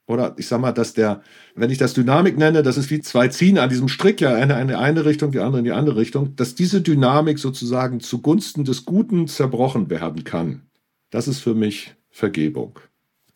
oder 0.08 0.36
ich 0.38 0.48
sag 0.48 0.62
mal, 0.62 0.72
dass 0.72 0.94
der, 0.94 1.22
wenn 1.56 1.70
ich 1.70 1.78
das 1.78 1.94
Dynamik 1.94 2.38
nenne, 2.38 2.64
das 2.64 2.78
ist 2.78 2.90
wie 2.90 3.02
zwei 3.02 3.28
Ziehen 3.28 3.58
an 3.58 3.70
diesem 3.70 3.90
Strick, 3.90 4.22
ja, 4.22 4.34
eine 4.34 4.60
in 4.62 4.70
die 4.70 4.76
eine 4.76 5.06
Richtung, 5.06 5.32
die 5.32 5.40
andere 5.40 5.60
in 5.60 5.66
die 5.66 5.74
andere 5.74 5.98
Richtung, 5.98 6.36
dass 6.36 6.56
diese 6.56 6.82
Dynamik 6.82 7.40
sozusagen 7.40 8.00
zugunsten 8.00 8.64
des 8.64 8.86
Guten 8.86 9.28
zerbrochen 9.28 9.90
werden 9.90 10.24
kann. 10.24 10.62
Das 11.10 11.28
ist 11.28 11.40
für 11.40 11.56
mich 11.56 11.97
Vergebung. 12.18 12.80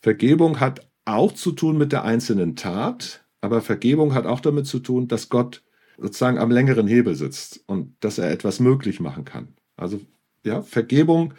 Vergebung 0.02 0.60
hat 0.60 0.88
auch 1.06 1.32
zu 1.34 1.52
tun 1.52 1.78
mit 1.78 1.92
der 1.92 2.04
einzelnen 2.04 2.56
Tat, 2.56 3.24
aber 3.40 3.62
Vergebung 3.62 4.14
hat 4.14 4.26
auch 4.26 4.40
damit 4.40 4.66
zu 4.66 4.80
tun, 4.80 5.08
dass 5.08 5.30
Gott 5.30 5.64
sozusagen 5.98 6.40
am 6.40 6.50
längeren 6.50 6.88
Hebel 6.88 7.16
sitzt 7.16 7.64
und 7.68 7.96
dass 8.00 8.18
er 8.18 8.32
etwas 8.32 8.60
möglich 8.60 9.00
machen 9.00 9.24
kann. 9.26 9.50
Also 9.78 10.02
ja, 10.44 10.62
Vergebung 10.62 11.34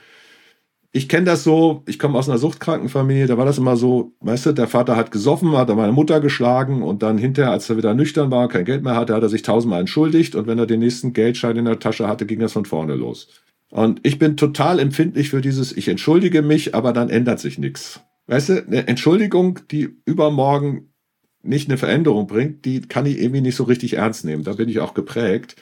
ich 0.95 1.09
kenne 1.09 1.25
das 1.25 1.43
so, 1.43 1.83
ich 1.87 1.99
komme 1.99 2.19
aus 2.19 2.29
einer 2.29 2.37
Suchtkrankenfamilie, 2.37 3.27
da 3.27 3.39
war 3.39 3.47
das 3.47 3.57
immer 3.57 3.77
so, 3.77 4.13
weißt 4.21 4.47
du, 4.47 4.53
der 4.53 4.69
Vater 4.69 4.95
hat 4.95 5.11
gesoffen, 5.11 5.57
hat 5.57 5.75
meine 5.75 5.93
Mutter 5.93 6.21
geschlagen 6.21 6.83
und 6.83 7.03
dann 7.03 7.17
hinterher, 7.17 7.51
als 7.51 7.71
er 7.71 7.79
wieder 7.79 7.95
nüchtern 7.95 8.31
war, 8.31 8.49
kein 8.49 8.67
Geld 8.67 8.85
mehr 8.85 8.95
hatte, 8.95 9.15
hat 9.15 9.23
er 9.23 9.31
sich 9.31 9.41
tausendmal 9.41 9.81
entschuldigt 9.81 10.35
und 10.35 10.47
wenn 10.47 10.59
er 10.59 10.67
den 10.67 10.81
nächsten 10.81 11.15
Geldschein 11.15 11.57
in 11.57 11.65
der 11.65 11.79
Tasche 11.79 12.07
hatte, 12.07 12.27
ging 12.27 12.41
das 12.41 12.53
von 12.53 12.67
vorne 12.67 12.95
los. 12.95 13.29
Und 13.73 14.01
ich 14.03 14.19
bin 14.19 14.37
total 14.37 14.79
empfindlich 14.79 15.31
für 15.31 15.41
dieses, 15.41 15.75
ich 15.75 15.89
entschuldige 15.89 16.43
mich, 16.43 16.75
aber 16.75 16.93
dann 16.93 17.09
ändert 17.09 17.41
sich 17.41 17.59
nichts. 17.59 18.03
Weißt 18.27 18.51
du, 18.51 18.67
eine 18.67 18.87
Entschuldigung, 18.87 19.61
die 19.71 19.97
übermorgen 20.05 20.93
nicht 21.43 21.71
eine 21.71 21.79
Veränderung 21.79 22.27
bringt, 22.27 22.67
die 22.67 22.83
kann 22.83 23.07
ich 23.07 23.19
irgendwie 23.19 23.41
nicht 23.41 23.57
so 23.57 23.65
richtig 23.65 23.95
ernst 23.95 24.27
nehmen. 24.27 24.45
Da 24.45 24.53
bin 24.53 24.69
ich 24.69 24.81
auch 24.81 24.93
geprägt. 24.93 25.57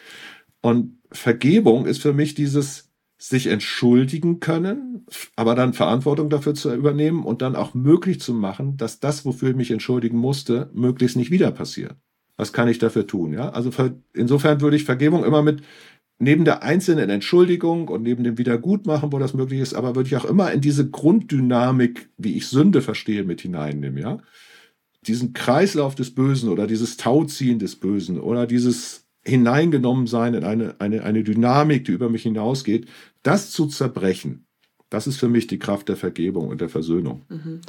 Und 0.61 0.99
Vergebung 1.13 1.87
ist 1.87 2.03
für 2.03 2.13
mich 2.13 2.35
dieses, 2.35 2.91
sich 3.17 3.47
entschuldigen 3.47 4.41
können, 4.41 5.07
aber 5.37 5.55
dann 5.55 5.73
Verantwortung 5.73 6.31
dafür 6.31 6.55
zu 6.55 6.75
übernehmen 6.75 7.23
und 7.23 7.43
dann 7.43 7.55
auch 7.55 7.75
möglich 7.75 8.21
zu 8.21 8.35
machen, 8.35 8.77
dass 8.77 8.99
das, 8.99 9.25
wofür 9.25 9.51
ich 9.51 9.57
mich 9.57 9.71
entschuldigen 9.71 10.19
musste, 10.19 10.69
möglichst 10.75 11.17
nicht 11.17 11.31
wieder 11.31 11.53
passiert. 11.53 11.95
Was 12.39 12.55
kann 12.55 12.69
ich 12.69 12.79
dafür 12.79 13.07
tun? 13.07 13.35
Ja, 13.35 13.51
also 13.51 13.71
insofern 14.15 14.63
würde 14.63 14.75
ich 14.75 14.85
Vergebung 14.85 15.23
immer 15.23 15.43
mit 15.43 15.63
neben 16.21 16.45
der 16.45 16.63
einzelnen 16.63 17.11
Entschuldigung 17.11 17.89
und 17.89 18.03
neben 18.03 18.23
dem 18.23 18.39
Wiedergutmachen, 18.39 19.11
wo 19.13 19.19
das 19.19 19.35
möglich 19.35 19.61
ist, 19.61 19.75
aber 19.75 19.97
würde 19.97 20.07
ich 20.07 20.17
auch 20.17 20.27
immer 20.27 20.53
in 20.53 20.61
diese 20.61 20.89
Grunddynamik, 20.89 22.11
wie 22.19 22.37
ich 22.37 22.47
Sünde 22.47 22.83
verstehe, 22.83 23.25
mit 23.25 23.41
hineinnehmen. 23.41 23.99
Ja, 23.99 24.19
diesen 25.07 25.33
Kreislauf 25.33 25.95
des 25.95 26.15
Bösen 26.15 26.51
oder 26.51 26.67
dieses 26.67 26.99
Tauziehen 26.99 27.59
des 27.59 27.77
Bösen 27.77 28.21
oder 28.21 28.47
dieses 28.47 29.07
hineingenommen 29.23 30.07
sein 30.07 30.35
in 30.35 30.45
eine, 30.45 30.77
eine, 30.79 31.03
eine 31.05 31.25
Dynamik, 31.25 31.87
die 31.87 31.93
über 31.93 32.09
mich 32.09 32.23
hinausgeht, 32.23 32.87
das 33.23 33.51
zu 33.51 33.67
zerbrechen, 33.67 34.47
das 34.91 35.07
ist 35.07 35.19
für 35.19 35.29
mich 35.29 35.47
die 35.47 35.59
Kraft 35.59 35.89
der 35.89 35.97
Vergebung 35.97 36.49
und 36.49 36.61
der 36.61 36.69
Versöhnung. 36.69 37.23
Mhm. 37.29 37.61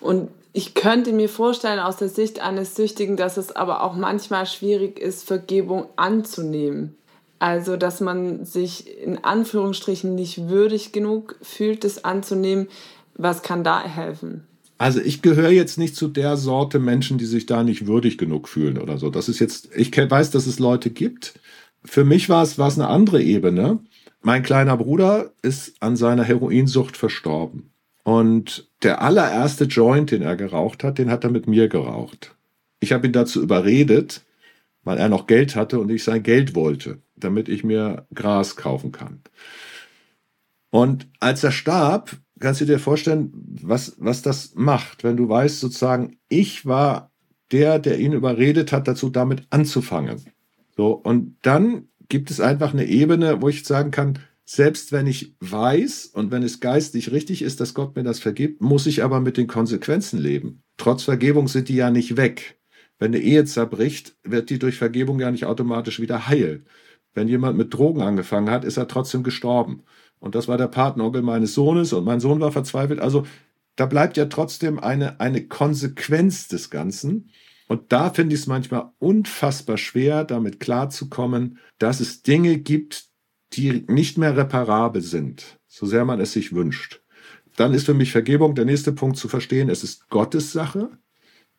Und 0.00 0.28
ich 0.52 0.74
könnte 0.74 1.12
mir 1.12 1.28
vorstellen, 1.28 1.78
aus 1.78 1.96
der 1.96 2.08
Sicht 2.08 2.40
eines 2.40 2.76
Süchtigen, 2.76 3.16
dass 3.16 3.36
es 3.36 3.54
aber 3.54 3.82
auch 3.82 3.96
manchmal 3.96 4.46
schwierig 4.46 4.98
ist, 4.98 5.24
Vergebung 5.24 5.86
anzunehmen. 5.96 6.96
Also, 7.38 7.76
dass 7.76 8.00
man 8.00 8.44
sich 8.44 8.98
in 8.98 9.22
Anführungsstrichen 9.22 10.14
nicht 10.14 10.48
würdig 10.48 10.92
genug 10.92 11.36
fühlt, 11.42 11.84
das 11.84 12.04
anzunehmen. 12.04 12.68
Was 13.14 13.42
kann 13.42 13.64
da 13.64 13.82
helfen? 13.82 14.44
Also 14.78 15.00
ich 15.00 15.22
gehöre 15.22 15.50
jetzt 15.50 15.76
nicht 15.76 15.96
zu 15.96 16.06
der 16.06 16.36
Sorte 16.36 16.78
Menschen, 16.78 17.18
die 17.18 17.26
sich 17.26 17.46
da 17.46 17.64
nicht 17.64 17.88
würdig 17.88 18.16
genug 18.16 18.48
fühlen 18.48 18.78
oder 18.78 18.96
so. 18.96 19.10
Das 19.10 19.28
ist 19.28 19.40
jetzt, 19.40 19.70
ich 19.74 19.96
weiß, 19.96 20.30
dass 20.30 20.46
es 20.46 20.60
Leute 20.60 20.90
gibt. 20.90 21.38
Für 21.84 22.04
mich 22.04 22.28
war 22.28 22.44
es, 22.44 22.58
war 22.58 22.68
es 22.68 22.78
eine 22.78 22.88
andere 22.88 23.20
Ebene. 23.20 23.80
Mein 24.22 24.44
kleiner 24.44 24.76
Bruder 24.76 25.32
ist 25.42 25.74
an 25.80 25.96
seiner 25.96 26.22
Heroinsucht 26.22 26.96
verstorben. 26.96 27.70
Und 28.04 28.68
der 28.82 29.02
allererste 29.02 29.64
Joint, 29.64 30.12
den 30.12 30.22
er 30.22 30.36
geraucht 30.36 30.84
hat, 30.84 30.98
den 30.98 31.10
hat 31.10 31.24
er 31.24 31.30
mit 31.30 31.48
mir 31.48 31.68
geraucht. 31.68 32.34
Ich 32.80 32.92
habe 32.92 33.06
ihn 33.06 33.12
dazu 33.12 33.42
überredet, 33.42 34.22
weil 34.84 34.98
er 34.98 35.08
noch 35.08 35.26
Geld 35.26 35.56
hatte 35.56 35.80
und 35.80 35.90
ich 35.90 36.04
sein 36.04 36.22
Geld 36.22 36.54
wollte, 36.54 36.98
damit 37.20 37.48
ich 37.48 37.64
mir 37.64 38.06
Gras 38.14 38.56
kaufen 38.56 38.92
kann. 38.92 39.22
Und 40.70 41.08
als 41.20 41.42
er 41.44 41.52
starb, 41.52 42.16
kannst 42.38 42.60
du 42.60 42.66
dir 42.66 42.78
vorstellen, 42.78 43.32
was, 43.62 43.96
was 43.98 44.22
das 44.22 44.54
macht, 44.54 45.04
wenn 45.04 45.16
du 45.16 45.28
weißt, 45.28 45.60
sozusagen, 45.60 46.18
ich 46.28 46.66
war 46.66 47.10
der, 47.50 47.78
der 47.78 47.98
ihn 47.98 48.12
überredet 48.12 48.72
hat, 48.72 48.88
dazu 48.88 49.08
damit 49.08 49.46
anzufangen. 49.50 50.20
So, 50.76 50.92
und 50.92 51.36
dann 51.42 51.88
gibt 52.08 52.30
es 52.30 52.40
einfach 52.40 52.72
eine 52.72 52.86
Ebene, 52.86 53.40
wo 53.40 53.48
ich 53.48 53.64
sagen 53.64 53.90
kann, 53.90 54.18
selbst 54.44 54.92
wenn 54.92 55.06
ich 55.06 55.34
weiß 55.40 56.06
und 56.06 56.30
wenn 56.30 56.42
es 56.42 56.60
geistig 56.60 57.12
richtig 57.12 57.42
ist, 57.42 57.60
dass 57.60 57.74
Gott 57.74 57.96
mir 57.96 58.02
das 58.02 58.18
vergibt, 58.18 58.62
muss 58.62 58.86
ich 58.86 59.02
aber 59.02 59.20
mit 59.20 59.36
den 59.36 59.46
Konsequenzen 59.46 60.18
leben. 60.18 60.62
Trotz 60.78 61.02
Vergebung 61.02 61.48
sind 61.48 61.68
die 61.68 61.74
ja 61.74 61.90
nicht 61.90 62.16
weg. 62.16 62.58
Wenn 62.98 63.14
eine 63.14 63.22
Ehe 63.22 63.44
zerbricht, 63.44 64.16
wird 64.24 64.48
die 64.50 64.58
durch 64.58 64.76
Vergebung 64.76 65.20
ja 65.20 65.30
nicht 65.30 65.44
automatisch 65.44 66.00
wieder 66.00 66.28
heil. 66.28 66.64
Wenn 67.14 67.28
jemand 67.28 67.56
mit 67.56 67.74
Drogen 67.74 68.02
angefangen 68.02 68.50
hat, 68.50 68.64
ist 68.64 68.76
er 68.76 68.88
trotzdem 68.88 69.22
gestorben. 69.22 69.82
Und 70.20 70.34
das 70.34 70.48
war 70.48 70.58
der 70.58 70.68
Patenonkel 70.68 71.22
meines 71.22 71.54
Sohnes 71.54 71.92
und 71.92 72.04
mein 72.04 72.20
Sohn 72.20 72.40
war 72.40 72.52
verzweifelt. 72.52 73.00
Also 73.00 73.26
da 73.76 73.86
bleibt 73.86 74.16
ja 74.16 74.26
trotzdem 74.26 74.78
eine, 74.78 75.20
eine 75.20 75.46
Konsequenz 75.46 76.48
des 76.48 76.70
Ganzen. 76.70 77.30
Und 77.68 77.92
da 77.92 78.10
finde 78.10 78.34
ich 78.34 78.42
es 78.42 78.46
manchmal 78.46 78.90
unfassbar 78.98 79.78
schwer, 79.78 80.24
damit 80.24 80.58
klarzukommen, 80.58 81.58
dass 81.78 82.00
es 82.00 82.22
Dinge 82.22 82.58
gibt, 82.58 83.06
die 83.52 83.84
nicht 83.88 84.18
mehr 84.18 84.36
reparabel 84.36 85.02
sind, 85.02 85.58
so 85.66 85.86
sehr 85.86 86.04
man 86.04 86.20
es 86.20 86.32
sich 86.32 86.52
wünscht. 86.52 87.02
Dann 87.56 87.74
ist 87.74 87.86
für 87.86 87.94
mich 87.94 88.12
Vergebung 88.12 88.54
der 88.54 88.64
nächste 88.64 88.92
Punkt 88.92 89.16
zu 89.16 89.28
verstehen, 89.28 89.68
es 89.68 89.84
ist 89.84 90.08
Gottes 90.08 90.52
Sache 90.52 90.90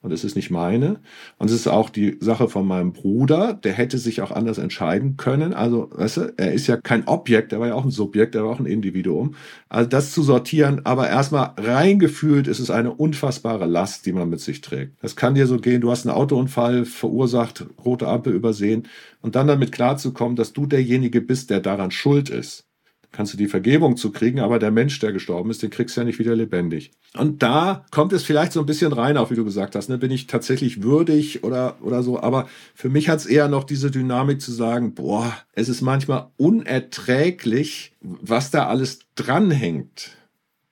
und 0.01 0.13
es 0.13 0.23
ist 0.23 0.35
nicht 0.35 0.49
meine. 0.49 0.99
Und 1.37 1.49
es 1.49 1.53
ist 1.53 1.67
auch 1.67 1.89
die 1.89 2.17
Sache 2.21 2.47
von 2.47 2.65
meinem 2.65 2.93
Bruder, 2.93 3.53
der 3.53 3.73
hätte 3.73 3.97
sich 3.97 4.21
auch 4.21 4.31
anders 4.31 4.57
entscheiden 4.57 5.17
können. 5.17 5.53
Also, 5.53 5.89
weißt 5.91 6.17
du, 6.17 6.33
er 6.37 6.53
ist 6.53 6.67
ja 6.67 6.77
kein 6.77 7.05
Objekt, 7.07 7.51
er 7.51 7.59
war 7.59 7.67
ja 7.67 7.73
auch 7.73 7.83
ein 7.83 7.91
Subjekt, 7.91 8.35
er 8.35 8.45
war 8.45 8.51
auch 8.51 8.59
ein 8.59 8.65
Individuum. 8.65 9.35
Also 9.67 9.89
das 9.89 10.13
zu 10.13 10.23
sortieren, 10.23 10.85
aber 10.85 11.09
erstmal 11.09 11.53
reingefühlt 11.57 12.47
ist 12.47 12.59
es 12.59 12.71
eine 12.71 12.91
unfassbare 12.91 13.65
Last, 13.65 14.05
die 14.05 14.13
man 14.13 14.29
mit 14.29 14.39
sich 14.39 14.61
trägt. 14.61 14.93
Das 15.01 15.17
kann 15.17 15.35
dir 15.35 15.47
so 15.47 15.57
gehen, 15.57 15.81
du 15.81 15.91
hast 15.91 16.07
einen 16.07 16.15
Autounfall 16.15 16.85
verursacht, 16.85 17.65
rote 17.83 18.07
Ampel 18.07 18.33
übersehen 18.33 18.87
und 19.21 19.35
dann 19.35 19.47
damit 19.47 19.71
klarzukommen, 19.73 20.37
dass 20.37 20.53
du 20.53 20.65
derjenige 20.65 21.19
bist, 21.19 21.49
der 21.49 21.59
daran 21.59 21.91
schuld 21.91 22.29
ist 22.29 22.68
kannst 23.11 23.33
du 23.33 23.37
die 23.37 23.47
Vergebung 23.47 23.97
zu 23.97 24.11
kriegen, 24.11 24.39
aber 24.39 24.59
der 24.59 24.71
Mensch, 24.71 24.99
der 24.99 25.11
gestorben 25.11 25.49
ist, 25.49 25.63
den 25.63 25.71
kriegst 25.71 25.95
du 25.95 26.01
ja 26.01 26.05
nicht 26.05 26.19
wieder 26.19 26.35
lebendig. 26.35 26.91
Und 27.17 27.41
da 27.41 27.85
kommt 27.91 28.13
es 28.13 28.23
vielleicht 28.23 28.53
so 28.53 28.59
ein 28.59 28.65
bisschen 28.65 28.93
rein, 28.93 29.17
auch 29.17 29.31
wie 29.31 29.35
du 29.35 29.43
gesagt 29.43 29.75
hast, 29.75 29.89
ne? 29.89 29.97
bin 29.97 30.11
ich 30.11 30.27
tatsächlich 30.27 30.83
würdig 30.83 31.43
oder, 31.43 31.77
oder 31.81 32.03
so. 32.03 32.19
Aber 32.21 32.47
für 32.75 32.89
mich 32.89 33.09
hat 33.09 33.19
es 33.19 33.25
eher 33.25 33.47
noch 33.47 33.63
diese 33.63 33.89
Dynamik 33.89 34.41
zu 34.41 34.51
sagen, 34.51 34.93
boah, 34.93 35.35
es 35.53 35.69
ist 35.69 35.81
manchmal 35.81 36.27
unerträglich, 36.37 37.93
was 38.01 38.51
da 38.51 38.67
alles 38.67 38.99
dranhängt. 39.15 40.11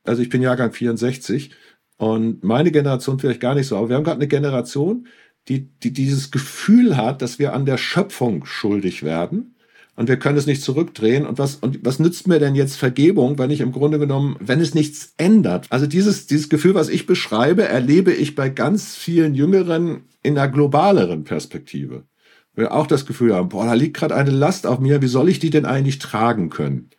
Also 0.03 0.21
ich 0.21 0.29
bin 0.29 0.41
Jahrgang 0.41 0.71
64 0.71 1.51
und 1.97 2.43
meine 2.43 2.71
Generation 2.71 3.19
vielleicht 3.19 3.41
gar 3.41 3.55
nicht 3.55 3.67
so, 3.67 3.75
aber 3.75 3.89
wir 3.89 3.95
haben 3.95 4.03
gerade 4.03 4.19
eine 4.19 4.27
Generation, 4.27 5.07
die, 5.47 5.69
die 5.79 5.91
dieses 5.91 6.29
Gefühl 6.29 6.97
hat, 6.97 7.21
dass 7.21 7.39
wir 7.39 7.53
an 7.53 7.65
der 7.65 7.77
Schöpfung 7.77 8.45
schuldig 8.45 9.01
werden 9.01 9.55
und 9.97 10.07
wir 10.07 10.17
können 10.17 10.37
es 10.37 10.45
nicht 10.45 10.61
zurückdrehen. 10.61 11.25
Und 11.25 11.39
was, 11.39 11.55
und 11.55 11.83
was 11.83 11.97
nützt 11.99 12.27
mir 12.27 12.37
denn 12.37 12.53
jetzt 12.53 12.75
Vergebung, 12.75 13.39
wenn 13.39 13.49
ich 13.49 13.61
im 13.61 13.71
Grunde 13.71 13.97
genommen, 13.97 14.37
wenn 14.39 14.61
es 14.61 14.75
nichts 14.75 15.13
ändert? 15.17 15.65
Also 15.71 15.87
dieses, 15.87 16.27
dieses 16.27 16.49
Gefühl, 16.49 16.75
was 16.75 16.87
ich 16.87 17.07
beschreibe, 17.07 17.63
erlebe 17.63 18.13
ich 18.13 18.35
bei 18.35 18.47
ganz 18.49 18.95
vielen 18.95 19.33
Jüngeren 19.33 20.03
in 20.21 20.37
einer 20.37 20.49
globaleren 20.49 21.23
Perspektive. 21.23 22.03
Wir 22.53 22.73
auch 22.73 22.85
das 22.85 23.07
Gefühl 23.07 23.33
haben, 23.33 23.49
boah, 23.49 23.65
da 23.65 23.73
liegt 23.73 23.97
gerade 23.97 24.15
eine 24.15 24.29
Last 24.29 24.67
auf 24.67 24.79
mir, 24.79 25.01
wie 25.01 25.07
soll 25.07 25.29
ich 25.29 25.39
die 25.39 25.49
denn 25.49 25.65
eigentlich 25.65 25.97
tragen 25.97 26.49
können? 26.49 26.91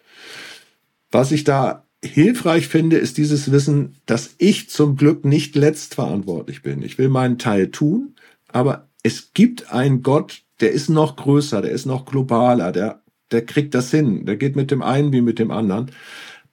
Was 1.13 1.31
ich 1.31 1.45
da 1.45 1.87
hilfreich 2.05 2.67
finde, 2.67 2.97
ist 2.97 3.17
dieses 3.17 3.53
Wissen, 3.53 3.97
dass 4.07 4.35
ich 4.39 4.71
zum 4.71 4.97
Glück 4.97 5.25
nicht 5.25 5.55
letztverantwortlich 5.55 6.63
bin. 6.63 6.83
Ich 6.83 6.99
will 6.99 7.09
meinen 7.09 7.39
Teil 7.39 7.71
tun, 7.71 8.17
aber 8.49 8.89
es 9.05 9.33
gibt 9.35 9.73
einen 9.73 10.03
Gott, 10.03 10.43
der 10.61 10.73
ist 10.73 10.89
noch 10.89 11.17
größer, 11.17 11.63
der 11.63 11.71
ist 11.71 11.87
noch 11.87 12.05
globaler, 12.05 12.73
der, 12.73 13.03
der 13.31 13.45
kriegt 13.45 13.75
das 13.75 13.91
hin, 13.91 14.27
der 14.27 14.37
geht 14.37 14.57
mit 14.57 14.71
dem 14.71 14.83
einen 14.83 15.13
wie 15.13 15.21
mit 15.21 15.39
dem 15.39 15.51
anderen. 15.51 15.91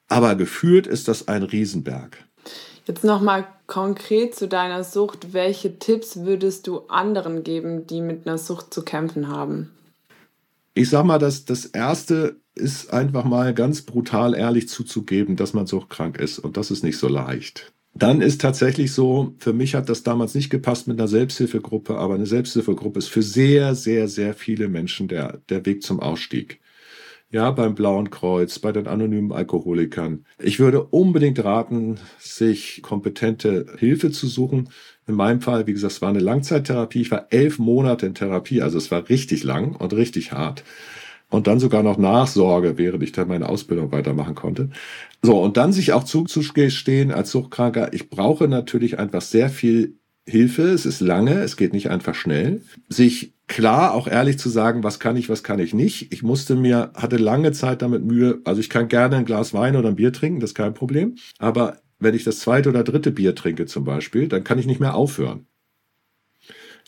Aber 0.07 0.35
gefühlt 0.35 0.87
ist 0.87 1.07
das 1.07 1.27
ein 1.27 1.43
Riesenberg. 1.43 2.17
Jetzt 2.85 3.03
nochmal 3.03 3.47
konkret 3.65 4.35
zu 4.35 4.47
deiner 4.47 4.83
Sucht. 4.83 5.33
Welche 5.33 5.79
Tipps 5.79 6.17
würdest 6.17 6.67
du 6.67 6.81
anderen 6.87 7.43
geben, 7.43 7.87
die 7.87 8.01
mit 8.01 8.27
einer 8.27 8.37
Sucht 8.37 8.71
zu 8.73 8.83
kämpfen 8.83 9.27
haben? 9.27 9.71
Ich 10.75 10.89
sag 10.89 11.05
mal, 11.05 11.17
das, 11.17 11.45
das 11.45 11.65
erste 11.65 12.35
ist 12.53 12.93
einfach 12.93 13.23
mal 13.23 13.53
ganz 13.53 13.81
brutal 13.81 14.35
ehrlich 14.35 14.69
zuzugeben, 14.69 15.35
dass 15.35 15.53
man 15.53 15.65
suchtkrank 15.65 16.17
ist. 16.17 16.37
Und 16.37 16.57
das 16.57 16.69
ist 16.69 16.83
nicht 16.83 16.97
so 16.97 17.07
leicht. 17.07 17.73
Dann 17.97 18.19
ist 18.19 18.41
tatsächlich 18.41 18.91
so, 18.91 19.35
für 19.39 19.53
mich 19.53 19.73
hat 19.73 19.87
das 19.87 20.03
damals 20.03 20.35
nicht 20.35 20.49
gepasst 20.49 20.87
mit 20.87 20.99
einer 20.99 21.07
Selbsthilfegruppe, 21.07 21.97
aber 21.97 22.15
eine 22.15 22.25
Selbsthilfegruppe 22.25 22.99
ist 22.99 23.07
für 23.07 23.21
sehr, 23.21 23.73
sehr, 23.73 24.09
sehr 24.09 24.33
viele 24.33 24.67
Menschen 24.67 25.07
der, 25.07 25.39
der 25.49 25.65
Weg 25.65 25.81
zum 25.81 26.01
Ausstieg. 26.01 26.59
Ja, 27.31 27.51
beim 27.51 27.73
Blauen 27.73 28.09
Kreuz, 28.09 28.59
bei 28.59 28.73
den 28.73 28.87
anonymen 28.87 29.31
Alkoholikern. 29.31 30.25
Ich 30.39 30.59
würde 30.59 30.83
unbedingt 30.83 31.43
raten, 31.43 31.97
sich 32.19 32.81
kompetente 32.81 33.65
Hilfe 33.77 34.11
zu 34.11 34.27
suchen. 34.27 34.69
In 35.07 35.15
meinem 35.15 35.39
Fall, 35.41 35.65
wie 35.65 35.73
gesagt, 35.73 35.93
es 35.93 36.01
war 36.01 36.09
eine 36.09 36.19
Langzeittherapie. 36.19 37.01
Ich 37.01 37.11
war 37.11 37.27
elf 37.29 37.59
Monate 37.59 38.05
in 38.07 38.13
Therapie, 38.13 38.61
also 38.61 38.77
es 38.77 38.91
war 38.91 39.07
richtig 39.09 39.43
lang 39.43 39.75
und 39.75 39.93
richtig 39.93 40.33
hart. 40.33 40.63
Und 41.29 41.47
dann 41.47 41.59
sogar 41.59 41.83
noch 41.83 41.97
Nachsorge, 41.97 42.77
während 42.77 43.03
ich 43.03 43.11
dann 43.11 43.27
meine 43.27 43.49
Ausbildung 43.49 43.91
weitermachen 43.91 44.35
konnte. 44.35 44.69
So, 45.25 45.41
und 45.41 45.57
dann 45.57 45.73
sich 45.73 45.91
auch 45.91 46.03
zuzugestehen 46.03 47.11
als 47.11 47.31
Suchtkranker, 47.31 47.93
ich 47.93 48.11
brauche 48.11 48.47
natürlich 48.47 48.99
einfach 48.99 49.21
sehr 49.21 49.49
viel 49.49 49.97
Hilfe. 50.27 50.69
Es 50.69 50.85
ist 50.85 51.01
lange, 51.01 51.39
es 51.39 51.57
geht 51.57 51.73
nicht 51.73 51.89
einfach 51.89 52.13
schnell. 52.13 52.61
Sich 52.89 53.33
klar 53.47 53.95
auch 53.95 54.07
ehrlich 54.07 54.37
zu 54.37 54.49
sagen, 54.49 54.83
was 54.83 54.99
kann 54.99 55.17
ich, 55.17 55.27
was 55.27 55.41
kann 55.41 55.57
ich 55.57 55.73
nicht. 55.73 56.13
Ich 56.13 56.21
musste 56.21 56.55
mir, 56.55 56.91
hatte 56.93 57.17
lange 57.17 57.53
Zeit 57.53 57.81
damit 57.81 58.05
Mühe, 58.05 58.39
also 58.43 58.59
ich 58.61 58.69
kann 58.69 58.87
gerne 58.87 59.15
ein 59.15 59.25
Glas 59.25 59.51
Wein 59.51 59.75
oder 59.75 59.89
ein 59.89 59.95
Bier 59.95 60.13
trinken, 60.13 60.41
das 60.41 60.51
ist 60.51 60.55
kein 60.55 60.75
Problem. 60.75 61.15
Aber 61.39 61.77
wenn 61.97 62.13
ich 62.13 62.23
das 62.23 62.37
zweite 62.37 62.69
oder 62.69 62.83
dritte 62.83 63.09
Bier 63.09 63.33
trinke 63.33 63.65
zum 63.65 63.83
Beispiel, 63.83 64.27
dann 64.27 64.43
kann 64.43 64.59
ich 64.59 64.67
nicht 64.67 64.79
mehr 64.79 64.93
aufhören. 64.93 65.47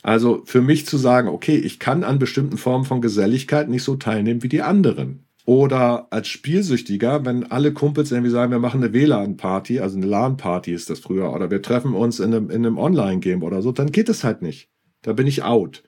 Also 0.04 0.42
für 0.44 0.60
mich 0.60 0.86
zu 0.86 0.96
sagen, 0.96 1.26
okay, 1.26 1.56
ich 1.56 1.80
kann 1.80 2.04
an 2.04 2.20
bestimmten 2.20 2.56
Formen 2.56 2.84
von 2.84 3.00
Geselligkeit 3.00 3.68
nicht 3.68 3.82
so 3.82 3.96
teilnehmen 3.96 4.44
wie 4.44 4.48
die 4.48 4.62
anderen. 4.62 5.24
Oder 5.48 6.08
als 6.10 6.28
Spielsüchtiger, 6.28 7.24
wenn 7.24 7.50
alle 7.50 7.72
Kumpels 7.72 8.12
irgendwie 8.12 8.30
sagen, 8.30 8.52
wir 8.52 8.58
machen 8.58 8.84
eine 8.84 8.92
WLAN-Party, 8.92 9.80
also 9.80 9.96
eine 9.96 10.04
LAN-Party 10.04 10.74
ist 10.74 10.90
das 10.90 11.00
früher, 11.00 11.32
oder 11.32 11.50
wir 11.50 11.62
treffen 11.62 11.94
uns 11.94 12.20
in 12.20 12.34
einem, 12.34 12.50
in 12.50 12.66
einem 12.66 12.76
Online-Game 12.76 13.42
oder 13.42 13.62
so, 13.62 13.72
dann 13.72 13.90
geht 13.90 14.10
es 14.10 14.24
halt 14.24 14.42
nicht. 14.42 14.68
Da 15.00 15.14
bin 15.14 15.26
ich 15.26 15.44
out. 15.44 15.84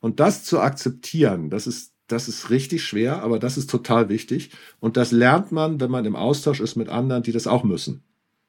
Und 0.00 0.20
das 0.20 0.44
zu 0.44 0.60
akzeptieren, 0.60 1.48
das 1.48 1.66
ist, 1.66 1.94
das 2.06 2.28
ist 2.28 2.50
richtig 2.50 2.84
schwer, 2.84 3.22
aber 3.22 3.38
das 3.38 3.56
ist 3.56 3.70
total 3.70 4.10
wichtig. 4.10 4.50
Und 4.78 4.98
das 4.98 5.10
lernt 5.10 5.52
man, 5.52 5.80
wenn 5.80 5.90
man 5.90 6.04
im 6.04 6.14
Austausch 6.14 6.60
ist 6.60 6.76
mit 6.76 6.90
anderen, 6.90 7.22
die 7.22 7.32
das 7.32 7.46
auch 7.46 7.64
müssen. 7.64 8.02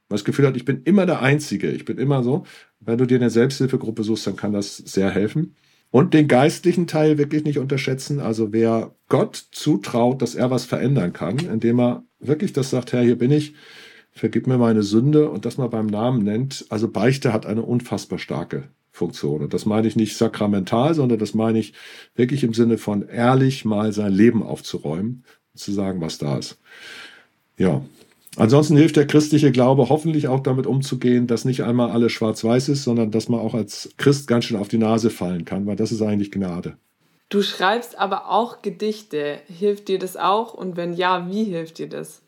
Man 0.10 0.18
das 0.18 0.26
Gefühl 0.26 0.46
hat, 0.46 0.58
ich 0.58 0.66
bin 0.66 0.84
immer 0.84 1.06
der 1.06 1.22
Einzige, 1.22 1.72
ich 1.72 1.86
bin 1.86 1.98
immer 1.98 2.22
so. 2.22 2.44
Wenn 2.82 2.98
du 2.98 3.06
dir 3.06 3.16
eine 3.16 3.30
Selbsthilfegruppe 3.30 4.04
suchst, 4.04 4.28
dann 4.28 4.36
kann 4.36 4.52
das 4.52 4.76
sehr 4.76 5.10
helfen. 5.10 5.56
Und 5.92 6.14
den 6.14 6.28
geistlichen 6.28 6.86
Teil 6.86 7.18
wirklich 7.18 7.44
nicht 7.44 7.58
unterschätzen. 7.58 8.20
Also 8.20 8.54
wer 8.54 8.94
Gott 9.08 9.36
zutraut, 9.52 10.22
dass 10.22 10.36
er 10.36 10.52
was 10.52 10.66
verändern 10.66 11.14
kann, 11.14 11.40
indem 11.40 11.80
er 11.80 12.04
wirklich 12.20 12.54
das 12.54 12.70
sagt, 12.70 12.94
Herr, 12.94 13.02
hier 13.02 13.18
bin 13.18 13.32
ich, 13.32 13.56
vergib 14.12 14.46
mir 14.46 14.58
meine 14.58 14.84
Sünde 14.84 15.30
und 15.30 15.46
das 15.46 15.58
mal 15.58 15.68
beim 15.68 15.88
Namen 15.88 16.24
nennt. 16.24 16.66
Also 16.70 16.90
Beichte 16.90 17.34
hat 17.34 17.46
eine 17.46 17.64
unfassbar 17.64 18.20
starke 18.20 18.70
Funktion. 18.92 19.42
Und 19.42 19.54
das 19.54 19.66
meine 19.66 19.88
ich 19.88 19.96
nicht 19.96 20.16
sakramental, 20.16 20.94
sondern 20.94 21.20
das 21.20 21.34
meine 21.34 21.58
ich 21.58 21.74
wirklich 22.16 22.44
im 22.44 22.54
Sinne 22.54 22.78
von 22.78 23.08
ehrlich 23.08 23.66
mal 23.66 23.92
sein 23.94 24.12
Leben 24.12 24.44
aufzuräumen 24.44 25.24
und 25.54 25.60
zu 25.60 25.72
sagen, 25.72 26.02
was 26.02 26.18
da 26.18 26.38
ist. 26.38 26.60
Ja. 27.58 27.82
Ansonsten 28.36 28.78
hilft 28.78 28.96
der 28.96 29.08
christliche 29.08 29.52
Glaube 29.52 29.90
hoffentlich 29.90 30.28
auch 30.28 30.40
damit 30.40 30.68
umzugehen, 30.68 31.28
dass 31.28 31.46
nicht 31.46 31.64
einmal 31.64 31.92
alles 31.92 32.12
schwarz-weiß 32.12 32.70
ist, 32.70 32.84
sondern 32.84 33.12
dass 33.12 33.28
man 33.28 33.40
auch 33.40 33.54
als 33.54 33.90
Christ 33.98 34.28
ganz 34.28 34.46
schön 34.46 34.58
auf 34.58 34.68
die 34.68 34.78
Nase 34.78 35.10
fallen 35.10 35.46
kann, 35.46 35.66
weil 35.66 35.76
das 35.76 35.92
ist 35.92 36.02
eigentlich 36.02 36.32
Gnade. 36.32 36.78
Du 37.30 37.42
schreibst 37.44 37.98
aber 37.98 38.30
auch 38.32 38.62
Gedichte. 38.62 39.40
Hilft 39.48 39.88
dir 39.88 40.00
das 40.00 40.18
auch? 40.18 40.54
Und 40.54 40.78
wenn 40.78 40.94
ja, 40.94 41.30
wie 41.30 41.44
hilft 41.44 41.78
dir 41.78 41.90
das? 41.90 42.22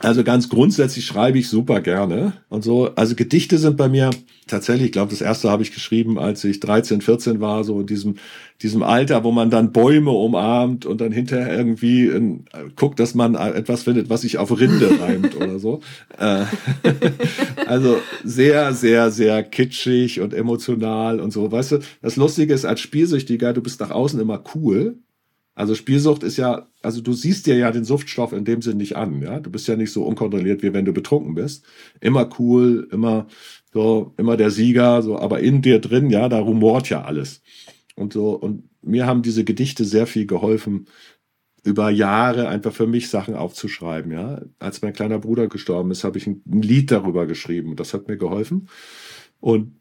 Also 0.00 0.24
ganz 0.24 0.50
grundsätzlich 0.50 1.06
schreibe 1.06 1.38
ich 1.38 1.48
super 1.48 1.80
gerne 1.80 2.34
und 2.50 2.62
so. 2.62 2.90
Also 2.96 3.14
Gedichte 3.14 3.56
sind 3.56 3.78
bei 3.78 3.88
mir 3.88 4.10
tatsächlich, 4.46 4.86
ich 4.86 4.92
glaube, 4.92 5.10
das 5.10 5.22
erste 5.22 5.50
habe 5.50 5.62
ich 5.62 5.72
geschrieben, 5.72 6.18
als 6.18 6.44
ich 6.44 6.60
13, 6.60 7.00
14 7.00 7.40
war, 7.40 7.64
so 7.64 7.80
in 7.80 7.86
diesem, 7.86 8.16
diesem 8.60 8.82
Alter, 8.82 9.24
wo 9.24 9.32
man 9.32 9.48
dann 9.48 9.72
Bäume 9.72 10.10
umarmt 10.10 10.84
und 10.84 11.00
dann 11.00 11.12
hinterher 11.12 11.56
irgendwie 11.56 12.08
in, 12.08 12.44
guckt, 12.76 13.00
dass 13.00 13.14
man 13.14 13.36
etwas 13.36 13.84
findet, 13.84 14.10
was 14.10 14.20
sich 14.20 14.36
auf 14.36 14.50
Rinde 14.58 15.00
reimt 15.00 15.34
oder 15.40 15.58
so. 15.58 15.80
Äh, 16.18 16.44
also 17.66 17.96
sehr, 18.22 18.74
sehr, 18.74 19.10
sehr 19.10 19.42
kitschig 19.42 20.20
und 20.20 20.34
emotional 20.34 21.20
und 21.20 21.32
so. 21.32 21.50
Weißt 21.50 21.72
du, 21.72 21.78
das 22.02 22.16
Lustige 22.16 22.52
ist, 22.52 22.66
als 22.66 22.80
Spielsüchtiger, 22.80 23.54
du 23.54 23.62
bist 23.62 23.80
nach 23.80 23.90
außen 23.90 24.20
immer 24.20 24.44
cool 24.54 24.98
also 25.54 25.74
Spielsucht 25.74 26.24
ist 26.24 26.36
ja, 26.36 26.68
also 26.82 27.00
du 27.00 27.12
siehst 27.12 27.46
dir 27.46 27.56
ja 27.56 27.70
den 27.70 27.84
Suchtstoff 27.84 28.32
in 28.32 28.44
dem 28.44 28.60
Sinn 28.60 28.76
nicht 28.76 28.96
an, 28.96 29.22
ja. 29.22 29.38
Du 29.38 29.50
bist 29.50 29.68
ja 29.68 29.76
nicht 29.76 29.92
so 29.92 30.04
unkontrolliert, 30.04 30.62
wie 30.62 30.72
wenn 30.72 30.84
du 30.84 30.92
betrunken 30.92 31.34
bist. 31.34 31.64
Immer 32.00 32.28
cool, 32.38 32.88
immer 32.90 33.28
so, 33.72 34.14
immer 34.16 34.36
der 34.36 34.50
Sieger, 34.50 35.02
so, 35.02 35.18
aber 35.18 35.40
in 35.40 35.62
dir 35.62 35.78
drin, 35.80 36.10
ja, 36.10 36.28
da 36.28 36.40
rumort 36.40 36.90
ja 36.90 37.02
alles. 37.04 37.42
Und 37.94 38.12
so, 38.12 38.30
und 38.30 38.68
mir 38.82 39.06
haben 39.06 39.22
diese 39.22 39.44
Gedichte 39.44 39.84
sehr 39.84 40.06
viel 40.06 40.26
geholfen, 40.26 40.86
über 41.62 41.88
Jahre 41.88 42.48
einfach 42.48 42.74
für 42.74 42.86
mich 42.86 43.08
Sachen 43.08 43.34
aufzuschreiben, 43.34 44.12
ja. 44.12 44.42
Als 44.58 44.82
mein 44.82 44.92
kleiner 44.92 45.18
Bruder 45.20 45.48
gestorben 45.48 45.92
ist, 45.92 46.04
habe 46.04 46.18
ich 46.18 46.26
ein 46.26 46.42
Lied 46.46 46.90
darüber 46.90 47.26
geschrieben 47.26 47.76
das 47.76 47.94
hat 47.94 48.08
mir 48.08 48.16
geholfen. 48.16 48.68
Und 49.40 49.72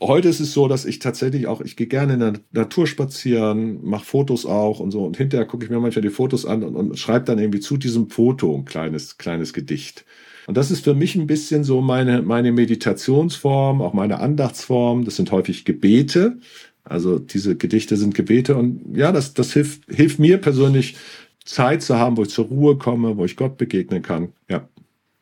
heute 0.00 0.28
ist 0.28 0.40
es 0.40 0.52
so, 0.52 0.68
dass 0.68 0.84
ich 0.84 0.98
tatsächlich 0.98 1.46
auch, 1.46 1.60
ich 1.60 1.76
gehe 1.76 1.86
gerne 1.86 2.14
in 2.14 2.20
der 2.20 2.32
Natur 2.52 2.86
spazieren, 2.86 3.84
mache 3.84 4.04
Fotos 4.04 4.46
auch 4.46 4.80
und 4.80 4.90
so. 4.90 5.04
Und 5.04 5.16
hinterher 5.16 5.46
gucke 5.46 5.64
ich 5.64 5.70
mir 5.70 5.80
manchmal 5.80 6.02
die 6.02 6.10
Fotos 6.10 6.46
an 6.46 6.62
und, 6.62 6.76
und 6.76 6.98
schreibe 6.98 7.26
dann 7.26 7.38
irgendwie 7.38 7.60
zu 7.60 7.76
diesem 7.76 8.10
Foto 8.10 8.56
ein 8.56 8.64
kleines, 8.64 9.18
kleines 9.18 9.52
Gedicht. 9.52 10.04
Und 10.46 10.56
das 10.56 10.70
ist 10.70 10.84
für 10.84 10.94
mich 10.94 11.14
ein 11.14 11.26
bisschen 11.26 11.64
so 11.64 11.80
meine, 11.80 12.22
meine 12.22 12.50
Meditationsform, 12.50 13.82
auch 13.82 13.92
meine 13.92 14.20
Andachtsform. 14.20 15.04
Das 15.04 15.16
sind 15.16 15.30
häufig 15.30 15.64
Gebete. 15.64 16.38
Also 16.82 17.18
diese 17.18 17.56
Gedichte 17.56 17.96
sind 17.96 18.14
Gebete. 18.14 18.56
Und 18.56 18.96
ja, 18.96 19.12
das, 19.12 19.34
das 19.34 19.52
hilft, 19.52 19.82
hilft 19.88 20.18
mir 20.18 20.38
persönlich, 20.38 20.96
Zeit 21.44 21.82
zu 21.82 21.96
haben, 21.96 22.16
wo 22.16 22.22
ich 22.22 22.28
zur 22.28 22.46
Ruhe 22.46 22.76
komme, 22.78 23.16
wo 23.16 23.24
ich 23.24 23.36
Gott 23.36 23.58
begegnen 23.58 24.02
kann. 24.02 24.32
Ja. 24.48 24.68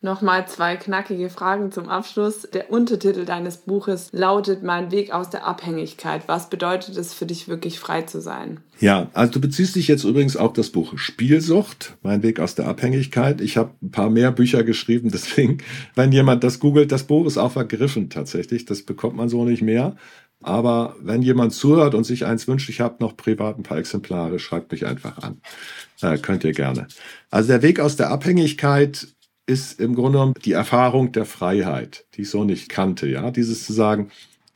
Nochmal 0.01 0.47
zwei 0.47 0.77
knackige 0.77 1.29
Fragen 1.29 1.73
zum 1.73 1.89
Abschluss. 1.89 2.49
Der 2.53 2.71
Untertitel 2.71 3.25
deines 3.25 3.57
Buches 3.57 4.11
lautet 4.13 4.63
Mein 4.63 4.93
Weg 4.93 5.11
aus 5.11 5.29
der 5.29 5.45
Abhängigkeit. 5.45 6.23
Was 6.29 6.51
bedeutet 6.51 6.97
es 6.97 7.13
für 7.13 7.27
dich 7.27 7.49
wirklich 7.49 7.81
frei 7.81 8.03
zu 8.03 8.21
sein? 8.21 8.61
Ja, 8.79 9.09
also 9.13 9.33
du 9.33 9.41
beziehst 9.41 9.75
dich 9.75 9.89
jetzt 9.89 10.05
übrigens 10.05 10.37
auf 10.37 10.53
das 10.53 10.71
Buch 10.71 10.97
Spielsucht, 10.97 11.97
Mein 12.03 12.23
Weg 12.23 12.39
aus 12.39 12.55
der 12.55 12.69
Abhängigkeit. 12.69 13.41
Ich 13.41 13.57
habe 13.57 13.73
ein 13.83 13.91
paar 13.91 14.09
mehr 14.09 14.31
Bücher 14.31 14.63
geschrieben, 14.63 15.11
deswegen, 15.13 15.59
wenn 15.97 16.13
jemand 16.13 16.45
das 16.45 16.61
googelt, 16.61 16.93
das 16.93 17.03
Buch 17.03 17.27
ist 17.27 17.37
auch 17.37 17.51
vergriffen 17.51 18.09
tatsächlich. 18.09 18.67
Das 18.67 18.83
bekommt 18.83 19.17
man 19.17 19.29
so 19.29 19.45
nicht 19.45 19.63
mehr. 19.63 19.97
Aber 20.41 20.95
wenn 21.01 21.23
jemand 21.23 21.53
zuhört 21.53 21.97
und 21.97 22.05
sich 22.05 22.25
eins 22.25 22.47
wünscht, 22.47 22.69
ich 22.69 22.81
habe 22.81 22.99
noch 23.01 23.17
privat 23.17 23.59
ein 23.59 23.65
paar 23.65 23.79
Exemplare, 23.79 24.39
schreibt 24.39 24.71
mich 24.71 24.87
einfach 24.87 25.19
an. 25.19 25.41
Äh, 26.01 26.19
könnt 26.19 26.45
ihr 26.45 26.53
gerne. 26.53 26.87
Also 27.31 27.49
der 27.49 27.63
Weg 27.63 27.81
aus 27.81 27.97
der 27.97 28.11
Abhängigkeit 28.11 29.09
ist 29.49 29.81
im 29.81 29.95
Grunde 29.95 30.19
genommen 30.19 30.35
die 30.45 30.53
Erfahrung 30.53 31.13
der 31.13 31.25
Freiheit, 31.25 32.05
die 32.15 32.23
ich 32.23 32.31
so 32.31 32.45
nicht 32.45 32.69
kannte. 32.69 33.09
Ja, 33.09 33.31
dieses 33.31 33.65
zu 33.65 33.73
sagen, 33.73 34.11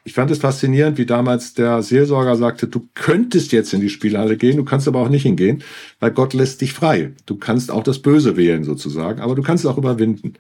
ich 0.05 0.15
fand 0.15 0.31
es 0.33 0.39
faszinierend, 0.39 0.99
wie 0.99 1.07
damals 1.07 1.55
der 1.55 1.83
Seelsorger 1.83 2.37
sagte, 2.37 2.67
du 2.67 2.89
könntest 2.95 3.53
jetzt 3.53 3.73
in 3.73 3.81
die 3.81 3.89
Spielhalle 3.89 4.37
gehen, 4.37 4.57
du 4.57 4.65
kannst 4.65 4.89
aber 4.89 4.99
auch 4.99 5.09
nicht 5.09 5.23
hingehen, 5.23 5.63
weil 6.01 6.11
Gott 6.11 6.35
lässt 6.35 6.61
dich 6.61 6.73
frei. 6.73 7.13
Du 7.25 7.37
kannst 7.37 7.71
auch 7.71 7.85
das 7.85 8.01
Böse 8.01 8.37
wählen 8.37 8.65
sozusagen, 8.65 9.21
aber 9.21 9.37
du 9.37 9.43
kannst 9.43 9.65
es 9.65 9.71
auch 9.71 9.79
überwinden. 9.79 10.35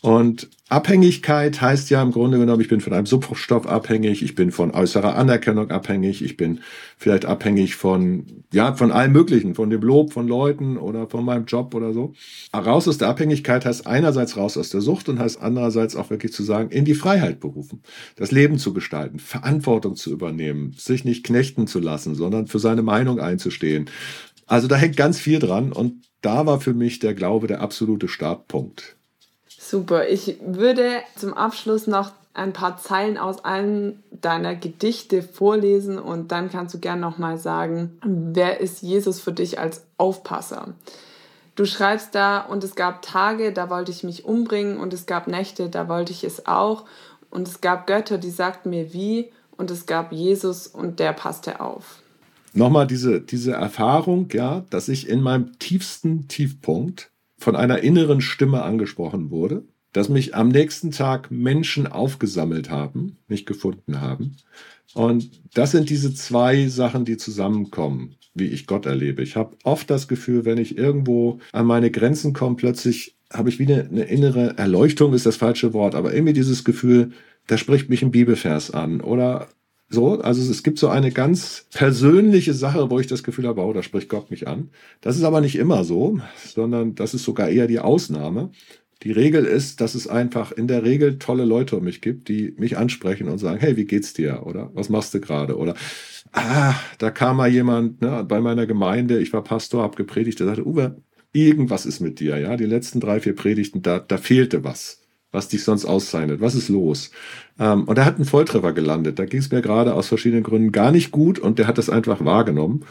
Und 0.00 0.48
Abhängigkeit 0.68 1.60
heißt 1.60 1.90
ja 1.90 2.00
im 2.02 2.12
Grunde 2.12 2.38
genommen, 2.38 2.60
ich 2.60 2.68
bin 2.68 2.80
von 2.80 2.92
einem 2.92 3.06
Substoff 3.06 3.66
abhängig, 3.66 4.22
ich 4.22 4.36
bin 4.36 4.52
von 4.52 4.70
äußerer 4.70 5.16
Anerkennung 5.16 5.70
abhängig, 5.72 6.22
ich 6.22 6.36
bin 6.36 6.60
vielleicht 6.96 7.24
abhängig 7.24 7.74
von, 7.74 8.44
ja, 8.52 8.74
von 8.74 8.92
allem 8.92 9.12
Möglichen, 9.12 9.56
von 9.56 9.70
dem 9.70 9.80
Lob 9.80 10.12
von 10.12 10.28
Leuten 10.28 10.76
oder 10.76 11.08
von 11.08 11.24
meinem 11.24 11.46
Job 11.46 11.74
oder 11.74 11.92
so. 11.92 12.12
Raus 12.54 12.86
aus 12.86 12.98
der 12.98 13.08
Abhängigkeit 13.08 13.64
heißt 13.64 13.88
einerseits 13.88 14.36
raus 14.36 14.56
aus 14.56 14.70
der 14.70 14.82
Sucht 14.82 15.08
und 15.08 15.18
heißt 15.18 15.40
andererseits 15.42 15.96
auch 15.96 16.10
wirklich 16.10 16.32
zu 16.32 16.44
sagen, 16.44 16.70
in 16.70 16.84
die 16.84 16.94
Freiheit 16.94 17.40
berufen, 17.40 17.82
das 18.14 18.30
Leben 18.30 18.58
zu 18.58 18.72
gestalten, 18.72 19.18
Verantwortung 19.18 19.96
zu 19.96 20.12
übernehmen, 20.12 20.74
sich 20.76 21.04
nicht 21.04 21.24
knechten 21.24 21.66
zu 21.66 21.80
lassen, 21.80 22.14
sondern 22.14 22.46
für 22.46 22.60
seine 22.60 22.82
Meinung 22.82 23.18
einzustehen, 23.18 23.90
Also 24.46 24.68
da 24.68 24.76
hängt 24.76 24.96
ganz 24.96 25.18
viel 25.20 25.38
dran 25.40 25.72
und 25.72 26.04
da 26.22 26.46
war 26.46 26.60
für 26.60 26.74
mich 26.74 27.00
der 27.00 27.14
Glaube 27.14 27.46
der 27.48 27.60
absolute 27.62 28.08
Startpunkt. 28.08 28.97
Super. 29.68 30.08
Ich 30.08 30.38
würde 30.46 31.02
zum 31.14 31.34
Abschluss 31.34 31.86
noch 31.86 32.12
ein 32.32 32.54
paar 32.54 32.78
Zeilen 32.78 33.18
aus 33.18 33.44
allen 33.44 34.02
deiner 34.10 34.54
Gedichte 34.54 35.22
vorlesen 35.22 35.98
und 35.98 36.32
dann 36.32 36.48
kannst 36.48 36.72
du 36.72 36.78
gern 36.78 37.00
nochmal 37.00 37.36
sagen, 37.36 37.98
wer 38.02 38.60
ist 38.60 38.80
Jesus 38.80 39.20
für 39.20 39.32
dich 39.32 39.58
als 39.58 39.84
Aufpasser? 39.98 40.68
Du 41.54 41.66
schreibst 41.66 42.14
da, 42.14 42.38
und 42.38 42.64
es 42.64 42.76
gab 42.76 43.02
Tage, 43.02 43.52
da 43.52 43.68
wollte 43.68 43.90
ich 43.90 44.04
mich 44.04 44.24
umbringen, 44.24 44.78
und 44.78 44.94
es 44.94 45.04
gab 45.04 45.26
Nächte, 45.26 45.68
da 45.68 45.86
wollte 45.86 46.12
ich 46.12 46.24
es 46.24 46.46
auch, 46.46 46.86
und 47.28 47.46
es 47.46 47.60
gab 47.60 47.86
Götter, 47.86 48.16
die 48.16 48.30
sagten 48.30 48.70
mir 48.70 48.94
wie, 48.94 49.32
und 49.58 49.70
es 49.70 49.84
gab 49.84 50.12
Jesus, 50.12 50.66
und 50.66 50.98
der 50.98 51.12
passte 51.12 51.60
auf. 51.60 52.00
Nochmal 52.54 52.86
diese, 52.86 53.20
diese 53.20 53.52
Erfahrung, 53.52 54.30
ja, 54.32 54.64
dass 54.70 54.88
ich 54.88 55.08
in 55.08 55.20
meinem 55.20 55.58
tiefsten 55.58 56.26
Tiefpunkt 56.26 57.10
von 57.38 57.56
einer 57.56 57.80
inneren 57.80 58.20
Stimme 58.20 58.62
angesprochen 58.62 59.30
wurde, 59.30 59.64
dass 59.92 60.08
mich 60.08 60.34
am 60.34 60.48
nächsten 60.48 60.90
Tag 60.90 61.30
Menschen 61.30 61.86
aufgesammelt 61.86 62.70
haben, 62.70 63.16
mich 63.26 63.46
gefunden 63.46 64.00
haben. 64.00 64.36
Und 64.94 65.30
das 65.54 65.70
sind 65.70 65.90
diese 65.90 66.12
zwei 66.14 66.66
Sachen, 66.68 67.04
die 67.04 67.16
zusammenkommen 67.16 68.16
wie 68.38 68.46
ich 68.46 68.66
Gott 68.66 68.86
erlebe. 68.86 69.22
Ich 69.22 69.36
habe 69.36 69.56
oft 69.64 69.90
das 69.90 70.08
Gefühl, 70.08 70.44
wenn 70.44 70.58
ich 70.58 70.78
irgendwo 70.78 71.40
an 71.52 71.66
meine 71.66 71.90
Grenzen 71.90 72.32
komme, 72.32 72.56
plötzlich 72.56 73.16
habe 73.32 73.48
ich 73.48 73.58
wieder 73.58 73.84
eine 73.84 74.04
innere 74.04 74.56
Erleuchtung, 74.56 75.12
ist 75.12 75.26
das 75.26 75.36
falsche 75.36 75.74
Wort, 75.74 75.94
aber 75.94 76.14
irgendwie 76.14 76.32
dieses 76.32 76.64
Gefühl, 76.64 77.12
da 77.46 77.58
spricht 77.58 77.90
mich 77.90 78.02
ein 78.02 78.10
Bibelvers 78.10 78.70
an 78.70 79.00
oder 79.00 79.48
so. 79.88 80.20
Also 80.20 80.50
es 80.50 80.62
gibt 80.62 80.78
so 80.78 80.88
eine 80.88 81.10
ganz 81.10 81.66
persönliche 81.72 82.54
Sache, 82.54 82.90
wo 82.90 82.98
ich 82.98 83.06
das 83.06 83.22
Gefühl 83.22 83.46
habe, 83.46 83.62
oh, 83.62 83.72
da 83.72 83.82
spricht 83.82 84.08
Gott 84.08 84.30
mich 84.30 84.46
an. 84.46 84.70
Das 85.00 85.16
ist 85.16 85.24
aber 85.24 85.40
nicht 85.40 85.56
immer 85.56 85.84
so, 85.84 86.20
sondern 86.46 86.94
das 86.94 87.14
ist 87.14 87.24
sogar 87.24 87.48
eher 87.48 87.66
die 87.66 87.80
Ausnahme. 87.80 88.50
Die 89.04 89.12
Regel 89.12 89.44
ist, 89.44 89.80
dass 89.80 89.94
es 89.94 90.08
einfach 90.08 90.50
in 90.50 90.66
der 90.66 90.82
Regel 90.82 91.18
tolle 91.18 91.44
Leute 91.44 91.76
um 91.76 91.84
mich 91.84 92.00
gibt, 92.00 92.28
die 92.28 92.54
mich 92.58 92.76
ansprechen 92.76 93.28
und 93.28 93.38
sagen, 93.38 93.60
hey, 93.60 93.76
wie 93.76 93.84
geht's 93.84 94.12
dir? 94.12 94.42
Oder 94.44 94.70
was 94.74 94.88
machst 94.88 95.14
du 95.14 95.20
gerade? 95.20 95.56
Oder 95.56 95.74
ah, 96.32 96.74
da 96.98 97.10
kam 97.10 97.36
mal 97.36 97.48
jemand 97.48 98.02
ne, 98.02 98.24
bei 98.28 98.40
meiner 98.40 98.66
Gemeinde, 98.66 99.20
ich 99.20 99.32
war 99.32 99.44
Pastor, 99.44 99.84
hab 99.84 99.94
gepredigt, 99.94 100.40
der 100.40 100.48
sagte, 100.48 100.66
Uwe, 100.66 101.00
irgendwas 101.32 101.86
ist 101.86 102.00
mit 102.00 102.18
dir, 102.18 102.38
ja. 102.38 102.56
Die 102.56 102.66
letzten 102.66 102.98
drei, 102.98 103.20
vier 103.20 103.36
Predigten, 103.36 103.82
da, 103.82 104.00
da 104.00 104.16
fehlte 104.18 104.64
was, 104.64 105.00
was 105.32 105.48
dich 105.48 105.64
sonst 105.64 105.84
auszeichnet. 105.84 106.40
Was 106.40 106.54
ist 106.54 106.68
los? 106.68 107.10
Ähm, 107.58 107.84
und 107.84 107.98
er 107.98 108.04
hat 108.04 108.16
einen 108.16 108.24
Volltreffer 108.24 108.72
gelandet. 108.72 109.18
Da 109.18 109.26
ging 109.26 109.40
es 109.40 109.50
mir 109.50 109.62
gerade 109.62 109.94
aus 109.94 110.08
verschiedenen 110.08 110.42
Gründen 110.42 110.72
gar 110.72 110.90
nicht 110.90 111.10
gut 111.10 111.38
und 111.38 111.58
der 111.58 111.66
hat 111.66 111.78
das 111.78 111.90
einfach 111.90 112.24
wahrgenommen. 112.24 112.84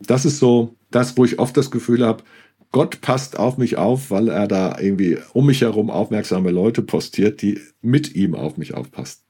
Das 0.00 0.24
ist 0.24 0.38
so 0.38 0.74
das, 0.90 1.16
wo 1.16 1.24
ich 1.24 1.38
oft 1.38 1.56
das 1.56 1.70
Gefühl 1.70 2.04
habe, 2.04 2.24
Gott 2.72 3.00
passt 3.00 3.38
auf 3.38 3.56
mich 3.56 3.76
auf, 3.76 4.10
weil 4.10 4.28
er 4.28 4.48
da 4.48 4.76
irgendwie 4.80 5.18
um 5.32 5.46
mich 5.46 5.60
herum 5.60 5.90
aufmerksame 5.90 6.50
Leute 6.50 6.82
postiert, 6.82 7.40
die 7.40 7.60
mit 7.82 8.16
ihm 8.16 8.34
auf 8.34 8.56
mich 8.56 8.74
aufpassen. 8.74 9.20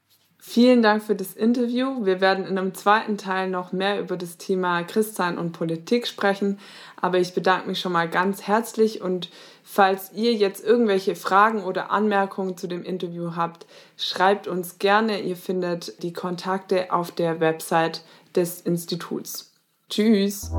Vielen 0.47 0.83
Dank 0.83 1.03
für 1.03 1.15
das 1.15 1.33
Interview. 1.33 2.05
Wir 2.05 2.21
werden 2.21 2.45
in 2.45 2.57
einem 2.57 2.75
zweiten 2.75 3.17
Teil 3.17 3.49
noch 3.49 3.71
mehr 3.71 3.99
über 3.99 4.15
das 4.15 4.37
Thema 4.37 4.83
Christsein 4.83 5.39
und 5.39 5.53
Politik 5.53 6.05
sprechen. 6.07 6.59
Aber 7.01 7.19
ich 7.19 7.33
bedanke 7.33 7.67
mich 7.67 7.79
schon 7.79 7.91
mal 7.91 8.07
ganz 8.07 8.43
herzlich 8.43 9.01
und 9.01 9.29
falls 9.75 10.13
ihr 10.13 10.33
jetzt 10.33 10.63
irgendwelche 10.63 11.17
Fragen 11.17 11.61
oder 11.61 11.91
Anmerkungen 11.91 12.55
zu 12.55 12.67
dem 12.67 12.81
Interview 12.81 13.35
habt, 13.35 13.65
schreibt 13.97 14.47
uns 14.47 14.79
gerne. 14.79 15.19
Ihr 15.19 15.35
findet 15.35 16.01
die 16.01 16.13
Kontakte 16.13 16.93
auf 16.93 17.11
der 17.11 17.41
Website 17.41 18.01
des 18.33 18.61
Instituts. 18.61 19.51
Tschüss. 19.89 20.49